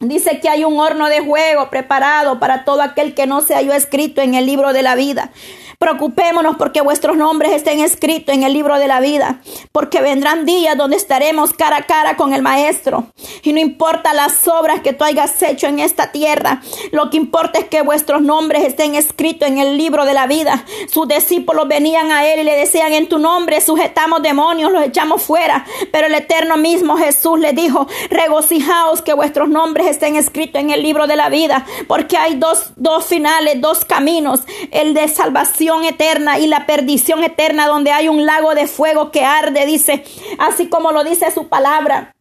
Dice 0.00 0.40
que 0.40 0.48
hay 0.48 0.64
un 0.64 0.80
horno 0.80 1.08
de 1.08 1.22
fuego 1.22 1.70
preparado 1.70 2.40
para 2.40 2.64
todo 2.64 2.82
aquel 2.82 3.14
que 3.14 3.28
no 3.28 3.42
se 3.42 3.54
halló 3.54 3.72
escrito 3.74 4.22
en 4.22 4.34
el 4.34 4.44
libro 4.44 4.72
de 4.72 4.82
la 4.82 4.96
vida. 4.96 5.30
Preocupémonos 5.78 6.56
porque 6.56 6.80
vuestros 6.80 7.16
nombres 7.16 7.52
estén 7.52 7.80
escritos 7.80 8.34
en 8.34 8.42
el 8.42 8.52
libro 8.52 8.78
de 8.78 8.88
la 8.88 9.00
vida, 9.00 9.40
porque 9.72 10.00
vendrán 10.00 10.46
días 10.46 10.76
donde 10.76 10.96
estaremos 10.96 11.52
cara 11.52 11.78
a 11.78 11.82
cara 11.82 12.16
con 12.16 12.32
el 12.32 12.42
Maestro. 12.42 13.08
Y 13.42 13.52
no 13.52 13.60
importa 13.60 14.14
las 14.14 14.46
obras 14.48 14.80
que 14.80 14.92
tú 14.92 15.04
hayas 15.04 15.40
hecho 15.42 15.66
en 15.66 15.78
esta 15.78 16.10
tierra, 16.10 16.62
lo 16.92 17.10
que 17.10 17.16
importa 17.16 17.58
es 17.58 17.66
que 17.66 17.82
vuestros 17.82 18.22
nombres 18.22 18.64
estén 18.64 18.94
escritos 18.94 19.48
en 19.48 19.58
el 19.58 19.76
libro 19.76 20.04
de 20.04 20.14
la 20.14 20.26
vida. 20.26 20.64
Sus 20.90 21.06
discípulos 21.08 21.68
venían 21.68 22.10
a 22.10 22.26
él 22.26 22.40
y 22.40 22.44
le 22.44 22.56
decían, 22.56 22.92
en 22.92 23.08
tu 23.08 23.18
nombre 23.18 23.60
sujetamos 23.60 24.22
demonios, 24.22 24.72
los 24.72 24.84
echamos 24.84 25.22
fuera. 25.22 25.66
Pero 25.92 26.06
el 26.06 26.14
eterno 26.14 26.56
mismo 26.56 26.96
Jesús 26.96 27.38
le 27.38 27.52
dijo, 27.52 27.86
regocijaos 28.10 29.02
que 29.02 29.12
vuestros 29.12 29.48
nombres 29.48 29.83
estén 29.86 30.16
escritos 30.16 30.60
en 30.60 30.70
el 30.70 30.82
libro 30.82 31.06
de 31.06 31.16
la 31.16 31.28
vida, 31.28 31.66
porque 31.86 32.16
hay 32.16 32.36
dos, 32.36 32.72
dos 32.76 33.06
finales, 33.06 33.60
dos 33.60 33.84
caminos, 33.84 34.40
el 34.70 34.94
de 34.94 35.08
salvación 35.08 35.84
eterna 35.84 36.38
y 36.38 36.46
la 36.46 36.66
perdición 36.66 37.24
eterna 37.24 37.66
donde 37.66 37.92
hay 37.92 38.08
un 38.08 38.26
lago 38.26 38.54
de 38.54 38.66
fuego 38.66 39.10
que 39.10 39.24
arde, 39.24 39.66
dice, 39.66 40.04
así 40.38 40.68
como 40.68 40.92
lo 40.92 41.04
dice 41.04 41.30
su 41.30 41.48
palabra. 41.48 42.14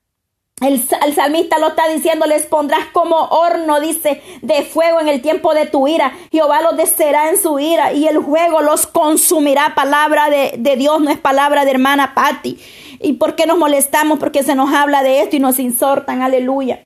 El, 0.62 0.82
salmista 1.13 1.60
lo 1.60 1.69
está 1.69 1.89
diciendo, 1.89 2.26
les 2.26 2.45
pondrás 2.45 2.86
como 2.93 3.17
horno, 3.17 3.82
dice, 3.82 4.21
de 4.41 4.63
fuego 4.63 5.02
en 5.02 5.10
el 5.10 5.21
tiempo 5.21 5.54
de 5.54 5.65
tu 5.65 5.88
ira. 5.88 6.13
Jehová 6.32 6.62
los 6.62 6.78
deseará 6.78 7.30
en 7.30 7.41
su 7.41 7.60
ira 7.60 7.91
y 7.91 8.08
el 8.08 8.23
fuego 8.23 8.62
los 8.62 8.88
consumirá. 8.88 9.73
Palabra 9.76 10.30
de, 10.30 10.54
de 10.58 10.76
Dios, 10.78 11.02
no 11.02 11.10
es 11.10 11.17
palabra 11.17 11.65
de 11.65 11.71
hermana 11.71 12.13
Patti. 12.13 12.58
¿Y 13.02 13.13
por 13.13 13.36
qué 13.36 13.45
nos 13.45 13.58
molestamos? 13.58 14.19
Porque 14.19 14.43
se 14.43 14.56
nos 14.56 14.73
habla 14.73 15.04
de 15.04 15.21
esto 15.21 15.36
y 15.36 15.39
nos 15.39 15.60
insortan. 15.60 16.21
Aleluya. 16.21 16.84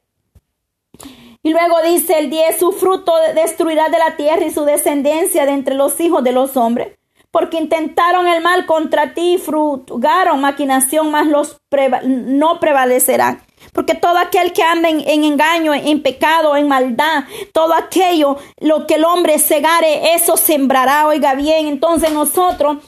Y 1.47 1.51
luego 1.51 1.77
dice 1.81 2.19
el 2.19 2.29
10, 2.29 2.60
su 2.60 2.73
fruto 2.73 3.13
destruirá 3.33 3.88
de 3.88 3.97
la 3.97 4.17
tierra 4.17 4.45
y 4.45 4.51
su 4.51 4.65
descendencia 4.65 5.45
de 5.45 5.53
entre 5.53 5.75
los 5.75 5.97
hijos 6.01 6.21
de 6.21 6.33
los 6.33 6.57
hombres. 6.57 6.97
Porque 7.31 7.55
intentaron 7.55 8.27
el 8.27 8.43
mal 8.43 8.65
contra 8.65 9.13
ti 9.13 9.36
y 9.36 9.38
frugaron 9.38 10.41
maquinación, 10.41 11.10
mas 11.10 11.25
los 11.27 11.62
no 12.03 12.60
prevalecerán. 12.60 13.41
Porque 13.71 13.95
todo 13.95 14.17
aquel 14.17 14.51
que 14.51 14.62
anda 14.62 14.89
en, 14.89 14.99
en, 14.99 15.23
engaño, 15.23 15.73
en 15.73 16.03
pecado, 16.03 16.57
en 16.57 16.67
maldad, 16.67 17.23
todo 17.53 17.73
aquello, 17.73 18.36
lo 18.60 18.86
que 18.86 18.95
el 18.95 19.05
hombre 19.05 19.39
segare, 19.39 20.15
eso 20.15 20.36
sembrará. 20.36 21.07
Oiga 21.07 21.33
bien, 21.33 21.67
entonces 21.67 22.12
nosotros 22.12 22.79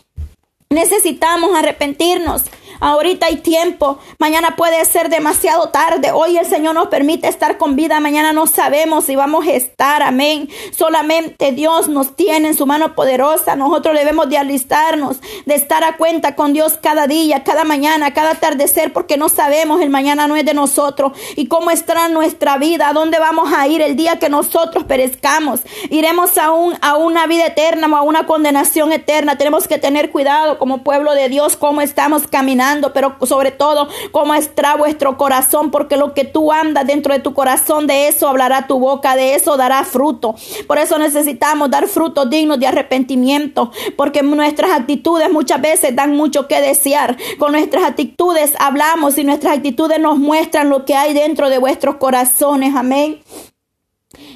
necesitamos 0.69 1.55
arrepentirnos. 1.55 2.43
Ahorita 2.79 3.25
hay 3.25 3.37
tiempo. 3.37 3.99
Mañana 4.19 4.55
puede 4.55 4.83
ser 4.85 5.09
demasiado 5.09 5.69
tarde. 5.69 6.11
Hoy 6.13 6.37
el 6.37 6.45
Señor 6.45 6.75
nos 6.75 6.87
permite 6.87 7.27
estar 7.27 7.57
con 7.57 7.75
vida. 7.75 7.99
Mañana 7.99 8.31
no 8.31 8.47
sabemos 8.47 9.05
si 9.05 9.17
vamos 9.17 9.45
a 9.47 9.51
estar. 9.51 10.01
Amén. 10.01 10.49
Solamente 10.71 11.51
Dios 11.51 11.89
nos 11.89 12.15
tiene 12.15 12.49
en 12.49 12.55
su 12.55 12.65
mano 12.65 12.95
poderosa. 12.95 13.57
Nosotros 13.57 13.97
debemos 13.97 14.29
de 14.29 14.37
alistarnos, 14.37 15.17
de 15.45 15.55
estar 15.55 15.83
a 15.83 15.97
cuenta 15.97 16.35
con 16.35 16.53
Dios 16.53 16.79
cada 16.81 17.07
día, 17.07 17.43
cada 17.43 17.65
mañana, 17.65 18.13
cada 18.13 18.31
atardecer, 18.31 18.93
porque 18.93 19.17
no 19.17 19.27
sabemos. 19.27 19.81
El 19.81 19.89
mañana 19.89 20.27
no 20.27 20.37
es 20.37 20.45
de 20.45 20.53
nosotros. 20.53 21.11
Y 21.35 21.47
cómo 21.47 21.71
estará 21.71 22.07
nuestra 22.07 22.57
vida. 22.57 22.87
¿A 22.87 22.93
dónde 22.93 23.19
vamos 23.19 23.51
a 23.51 23.67
ir 23.67 23.81
el 23.81 23.97
día 23.97 24.19
que 24.19 24.29
nosotros 24.29 24.85
perezcamos? 24.85 25.61
Iremos 25.89 26.37
a, 26.37 26.51
un, 26.51 26.77
a 26.81 26.95
una 26.95 27.27
vida 27.27 27.47
eterna 27.47 27.87
o 27.87 27.97
a 27.97 28.03
una 28.03 28.25
condenación 28.25 28.93
eterna. 28.93 29.37
Tenemos 29.37 29.67
que 29.67 29.79
tener 29.79 30.11
cuidado 30.11 30.57
como 30.59 30.81
pueblo 30.81 31.13
de 31.13 31.27
Dios, 31.27 31.57
cómo 31.57 31.81
estamos 31.81 32.23
caminando 32.27 32.68
pero 32.93 33.15
sobre 33.25 33.51
todo 33.51 33.87
cómo 34.11 34.33
está 34.33 34.75
vuestro 34.75 35.17
corazón, 35.17 35.71
porque 35.71 35.97
lo 35.97 36.13
que 36.13 36.25
tú 36.25 36.51
andas 36.51 36.85
dentro 36.85 37.13
de 37.13 37.19
tu 37.19 37.33
corazón, 37.33 37.87
de 37.87 38.07
eso 38.07 38.27
hablará 38.27 38.67
tu 38.67 38.79
boca, 38.79 39.15
de 39.15 39.35
eso 39.35 39.57
dará 39.57 39.83
fruto. 39.83 40.35
Por 40.67 40.77
eso 40.77 40.97
necesitamos 40.97 41.69
dar 41.69 41.87
frutos 41.87 42.29
dignos 42.29 42.59
de 42.59 42.67
arrepentimiento, 42.67 43.71
porque 43.95 44.21
nuestras 44.21 44.71
actitudes 44.71 45.31
muchas 45.31 45.61
veces 45.61 45.95
dan 45.95 46.15
mucho 46.15 46.47
que 46.47 46.61
desear. 46.61 47.17
Con 47.37 47.51
nuestras 47.53 47.83
actitudes 47.83 48.53
hablamos 48.59 49.17
y 49.17 49.23
nuestras 49.23 49.57
actitudes 49.57 49.99
nos 49.99 50.17
muestran 50.17 50.69
lo 50.69 50.85
que 50.85 50.95
hay 50.95 51.13
dentro 51.13 51.49
de 51.49 51.57
vuestros 51.57 51.95
corazones. 51.95 52.75
Amén 52.75 53.21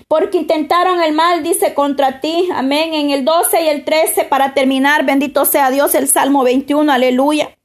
porque 0.07 0.37
intentaron 0.37 1.01
el 1.01 1.13
mal, 1.13 1.41
dice, 1.41 1.73
contra 1.73 2.19
ti. 2.19 2.47
Amén. 2.53 2.93
En 2.93 3.09
el 3.09 3.25
12 3.25 3.63
y 3.63 3.67
el 3.67 3.83
13, 3.83 4.25
para 4.25 4.53
terminar, 4.53 5.05
bendito 5.05 5.45
sea 5.45 5.71
Dios, 5.71 5.95
el 5.95 6.07
Salmo 6.07 6.43
21, 6.43 6.91
aleluya. 6.91 7.57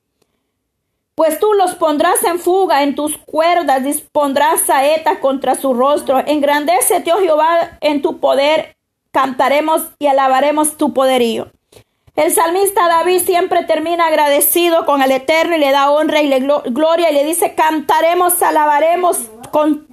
Pues 1.19 1.41
tú 1.41 1.53
los 1.55 1.75
pondrás 1.75 2.23
en 2.23 2.39
fuga, 2.39 2.85
en 2.85 2.95
tus 2.95 3.19
cuerdas 3.19 3.83
dispondrás 3.83 4.61
saetas 4.61 5.19
contra 5.19 5.57
su 5.57 5.75
rostro. 5.75 6.21
Engrandece, 6.25 7.03
oh 7.13 7.19
Jehová, 7.19 7.77
en 7.81 8.03
tu 8.03 8.21
poder, 8.21 8.77
cantaremos 9.11 9.83
y 9.99 10.07
alabaremos 10.07 10.77
tu 10.77 10.95
poderío. 10.95 11.51
El 12.15 12.33
salmista 12.33 12.87
David 12.87 13.23
siempre 13.23 13.65
termina 13.65 14.07
agradecido 14.07 14.87
con 14.87 15.03
el 15.03 15.11
Eterno 15.11 15.57
y 15.57 15.59
le 15.59 15.73
da 15.73 15.91
honra 15.91 16.23
y 16.23 16.29
le 16.29 16.39
gloria 16.39 17.11
y 17.11 17.15
le 17.15 17.25
dice, 17.25 17.57
cantaremos, 17.57 18.41
alabaremos 18.41 19.19
con 19.51 19.89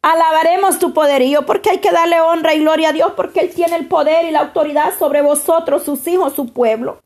Alabaremos 0.00 0.78
tu 0.78 0.92
poderío 0.92 1.44
porque 1.44 1.70
hay 1.70 1.78
que 1.78 1.90
darle 1.90 2.20
honra 2.20 2.54
y 2.54 2.60
gloria 2.60 2.90
a 2.90 2.92
Dios 2.92 3.14
porque 3.16 3.40
Él 3.40 3.52
tiene 3.52 3.74
el 3.74 3.88
poder 3.88 4.24
y 4.26 4.30
la 4.30 4.42
autoridad 4.42 4.96
sobre 4.96 5.22
vosotros, 5.22 5.82
sus 5.82 6.06
hijos, 6.06 6.34
su 6.34 6.52
pueblo. 6.52 7.02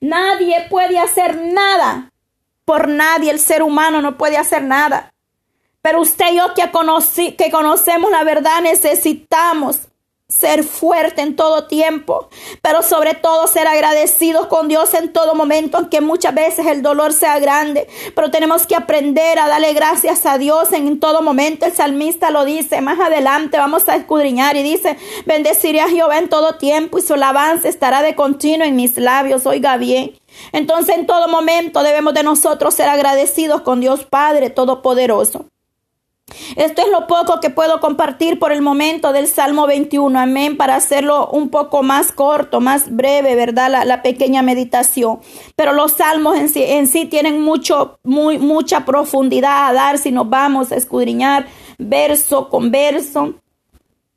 Nadie 0.00 0.68
puede 0.70 1.00
hacer 1.00 1.36
nada 1.36 2.09
por 2.64 2.88
nadie, 2.88 3.30
el 3.30 3.40
ser 3.40 3.62
humano 3.62 4.02
no 4.02 4.16
puede 4.18 4.36
hacer 4.36 4.62
nada. 4.62 5.12
Pero 5.82 6.00
usted 6.00 6.32
y 6.32 6.36
yo 6.36 6.54
que, 6.54 7.36
que 7.36 7.50
conocemos 7.50 8.10
la 8.10 8.24
verdad 8.24 8.60
necesitamos 8.60 9.90
ser 10.30 10.62
fuerte 10.62 11.22
en 11.22 11.34
todo 11.34 11.66
tiempo, 11.66 12.28
pero 12.62 12.82
sobre 12.82 13.14
todo 13.14 13.46
ser 13.48 13.66
agradecidos 13.66 14.46
con 14.46 14.68
Dios 14.68 14.94
en 14.94 15.12
todo 15.12 15.34
momento, 15.34 15.76
aunque 15.76 16.00
muchas 16.00 16.34
veces 16.34 16.66
el 16.66 16.82
dolor 16.82 17.12
sea 17.12 17.38
grande, 17.40 17.88
pero 18.14 18.30
tenemos 18.30 18.66
que 18.66 18.76
aprender 18.76 19.38
a 19.38 19.48
darle 19.48 19.74
gracias 19.74 20.24
a 20.26 20.38
Dios 20.38 20.72
en 20.72 21.00
todo 21.00 21.20
momento. 21.20 21.66
El 21.66 21.72
salmista 21.72 22.30
lo 22.30 22.44
dice, 22.44 22.80
más 22.80 23.00
adelante 23.00 23.58
vamos 23.58 23.88
a 23.88 23.96
escudriñar 23.96 24.56
y 24.56 24.62
dice, 24.62 24.96
bendeciré 25.26 25.80
a 25.80 25.88
Jehová 25.88 26.18
en 26.18 26.28
todo 26.28 26.56
tiempo 26.56 26.98
y 26.98 27.02
su 27.02 27.14
alabanza 27.14 27.68
estará 27.68 28.02
de 28.02 28.14
continuo 28.14 28.66
en 28.66 28.76
mis 28.76 28.96
labios, 28.96 29.46
oiga 29.46 29.76
bien. 29.76 30.19
Entonces 30.52 30.96
en 30.96 31.06
todo 31.06 31.28
momento 31.28 31.82
debemos 31.82 32.14
de 32.14 32.22
nosotros 32.22 32.74
ser 32.74 32.88
agradecidos 32.88 33.62
con 33.62 33.80
Dios 33.80 34.04
Padre 34.04 34.50
Todopoderoso. 34.50 35.46
Esto 36.56 36.82
es 36.82 36.88
lo 36.90 37.06
poco 37.06 37.40
que 37.40 37.50
puedo 37.50 37.80
compartir 37.80 38.38
por 38.38 38.52
el 38.52 38.62
momento 38.62 39.12
del 39.12 39.26
Salmo 39.26 39.66
21, 39.66 40.18
amén, 40.18 40.56
para 40.56 40.76
hacerlo 40.76 41.28
un 41.30 41.48
poco 41.48 41.82
más 41.82 42.12
corto, 42.12 42.60
más 42.60 42.94
breve, 42.94 43.34
¿verdad? 43.34 43.84
La, 43.84 44.02
pequeña 44.02 44.42
meditación. 44.42 45.20
Pero 45.56 45.72
los 45.72 45.92
salmos 45.92 46.36
en 46.36 46.48
sí, 46.48 46.62
en 46.62 46.86
sí 46.86 47.06
tienen 47.06 47.40
mucho, 47.40 47.98
muy, 48.02 48.38
mucha 48.38 48.84
profundidad 48.84 49.68
a 49.68 49.72
dar 49.72 49.98
si 49.98 50.12
nos 50.12 50.28
vamos 50.28 50.72
a 50.72 50.76
escudriñar 50.76 51.46
verso 51.78 52.48
con 52.48 52.70
verso 52.70 53.34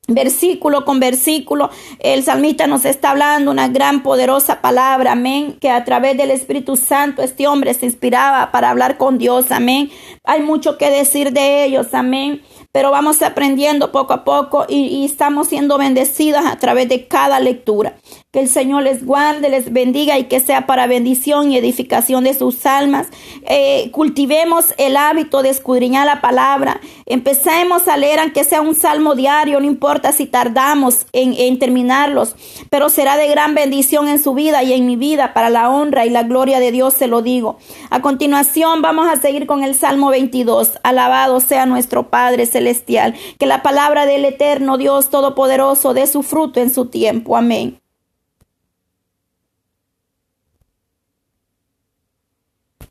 versículo 0.07 0.83
con 0.83 0.99
versículo, 0.99 1.69
el 1.99 2.23
salmista 2.23 2.67
nos 2.67 2.85
está 2.85 3.11
hablando 3.11 3.51
una 3.51 3.69
gran 3.69 4.03
poderosa 4.03 4.61
palabra, 4.61 5.13
amén, 5.13 5.57
que 5.59 5.69
a 5.69 5.83
través 5.85 6.17
del 6.17 6.31
Espíritu 6.31 6.75
Santo 6.75 7.21
este 7.21 7.47
hombre 7.47 7.73
se 7.73 7.85
inspiraba 7.85 8.51
para 8.51 8.69
hablar 8.69 8.97
con 8.97 9.17
Dios, 9.17 9.51
amén. 9.51 9.89
Hay 10.25 10.41
mucho 10.41 10.77
que 10.77 10.89
decir 10.89 11.31
de 11.31 11.63
ellos, 11.65 11.93
amén 11.93 12.41
pero 12.73 12.89
vamos 12.89 13.21
aprendiendo 13.21 13.91
poco 13.91 14.13
a 14.13 14.23
poco 14.23 14.65
y, 14.67 15.05
estamos 15.05 15.47
siendo 15.47 15.77
bendecidas 15.77 16.45
a 16.47 16.57
través 16.57 16.89
de 16.89 17.07
cada 17.07 17.39
lectura. 17.39 17.97
Que 18.31 18.39
el 18.39 18.49
Señor 18.49 18.81
les 18.81 19.05
guarde, 19.05 19.47
les 19.49 19.71
bendiga 19.71 20.17
y 20.17 20.23
que 20.23 20.39
sea 20.39 20.65
para 20.65 20.87
bendición 20.87 21.51
y 21.51 21.57
edificación 21.57 22.23
de 22.23 22.33
sus 22.33 22.65
almas. 22.65 23.09
Eh, 23.43 23.91
cultivemos 23.91 24.73
el 24.79 24.97
hábito 24.97 25.43
de 25.43 25.49
escudriñar 25.49 26.07
la 26.07 26.19
palabra. 26.19 26.81
Empecemos 27.05 27.87
a 27.87 27.95
leer, 27.95 28.19
aunque 28.19 28.43
sea 28.43 28.61
un 28.61 28.73
salmo 28.73 29.13
diario, 29.13 29.59
no 29.59 29.67
importa 29.67 30.11
si 30.11 30.25
tardamos 30.25 31.05
en, 31.11 31.35
en 31.37 31.59
terminarlos, 31.59 32.35
pero 32.71 32.89
será 32.89 33.17
de 33.17 33.27
gran 33.27 33.53
bendición 33.53 34.07
en 34.07 34.21
su 34.21 34.33
vida 34.33 34.63
y 34.63 34.73
en 34.73 34.87
mi 34.87 34.95
vida 34.95 35.35
para 35.35 35.51
la 35.51 35.69
honra 35.69 36.07
y 36.07 36.09
la 36.09 36.23
gloria 36.23 36.59
de 36.59 36.71
Dios, 36.71 36.95
se 36.95 37.05
lo 37.05 37.21
digo. 37.21 37.59
A 37.91 38.01
continuación 38.01 38.81
vamos 38.81 39.07
a 39.07 39.17
seguir 39.17 39.45
con 39.45 39.63
el 39.63 39.75
Salmo 39.75 40.09
22. 40.09 40.79
Alabado 40.81 41.39
sea 41.39 41.67
nuestro 41.67 42.09
Padre 42.09 42.47
celestial. 42.63 43.13
Que 43.37 43.45
la 43.45 43.61
palabra 43.61 44.05
del 44.05 44.25
eterno 44.25 44.77
Dios 44.77 45.09
Todopoderoso 45.09 45.93
dé 45.93 46.07
su 46.07 46.23
fruto 46.23 46.59
en 46.59 46.69
su 46.69 46.85
tiempo. 46.85 47.35
Amén. 47.35 47.82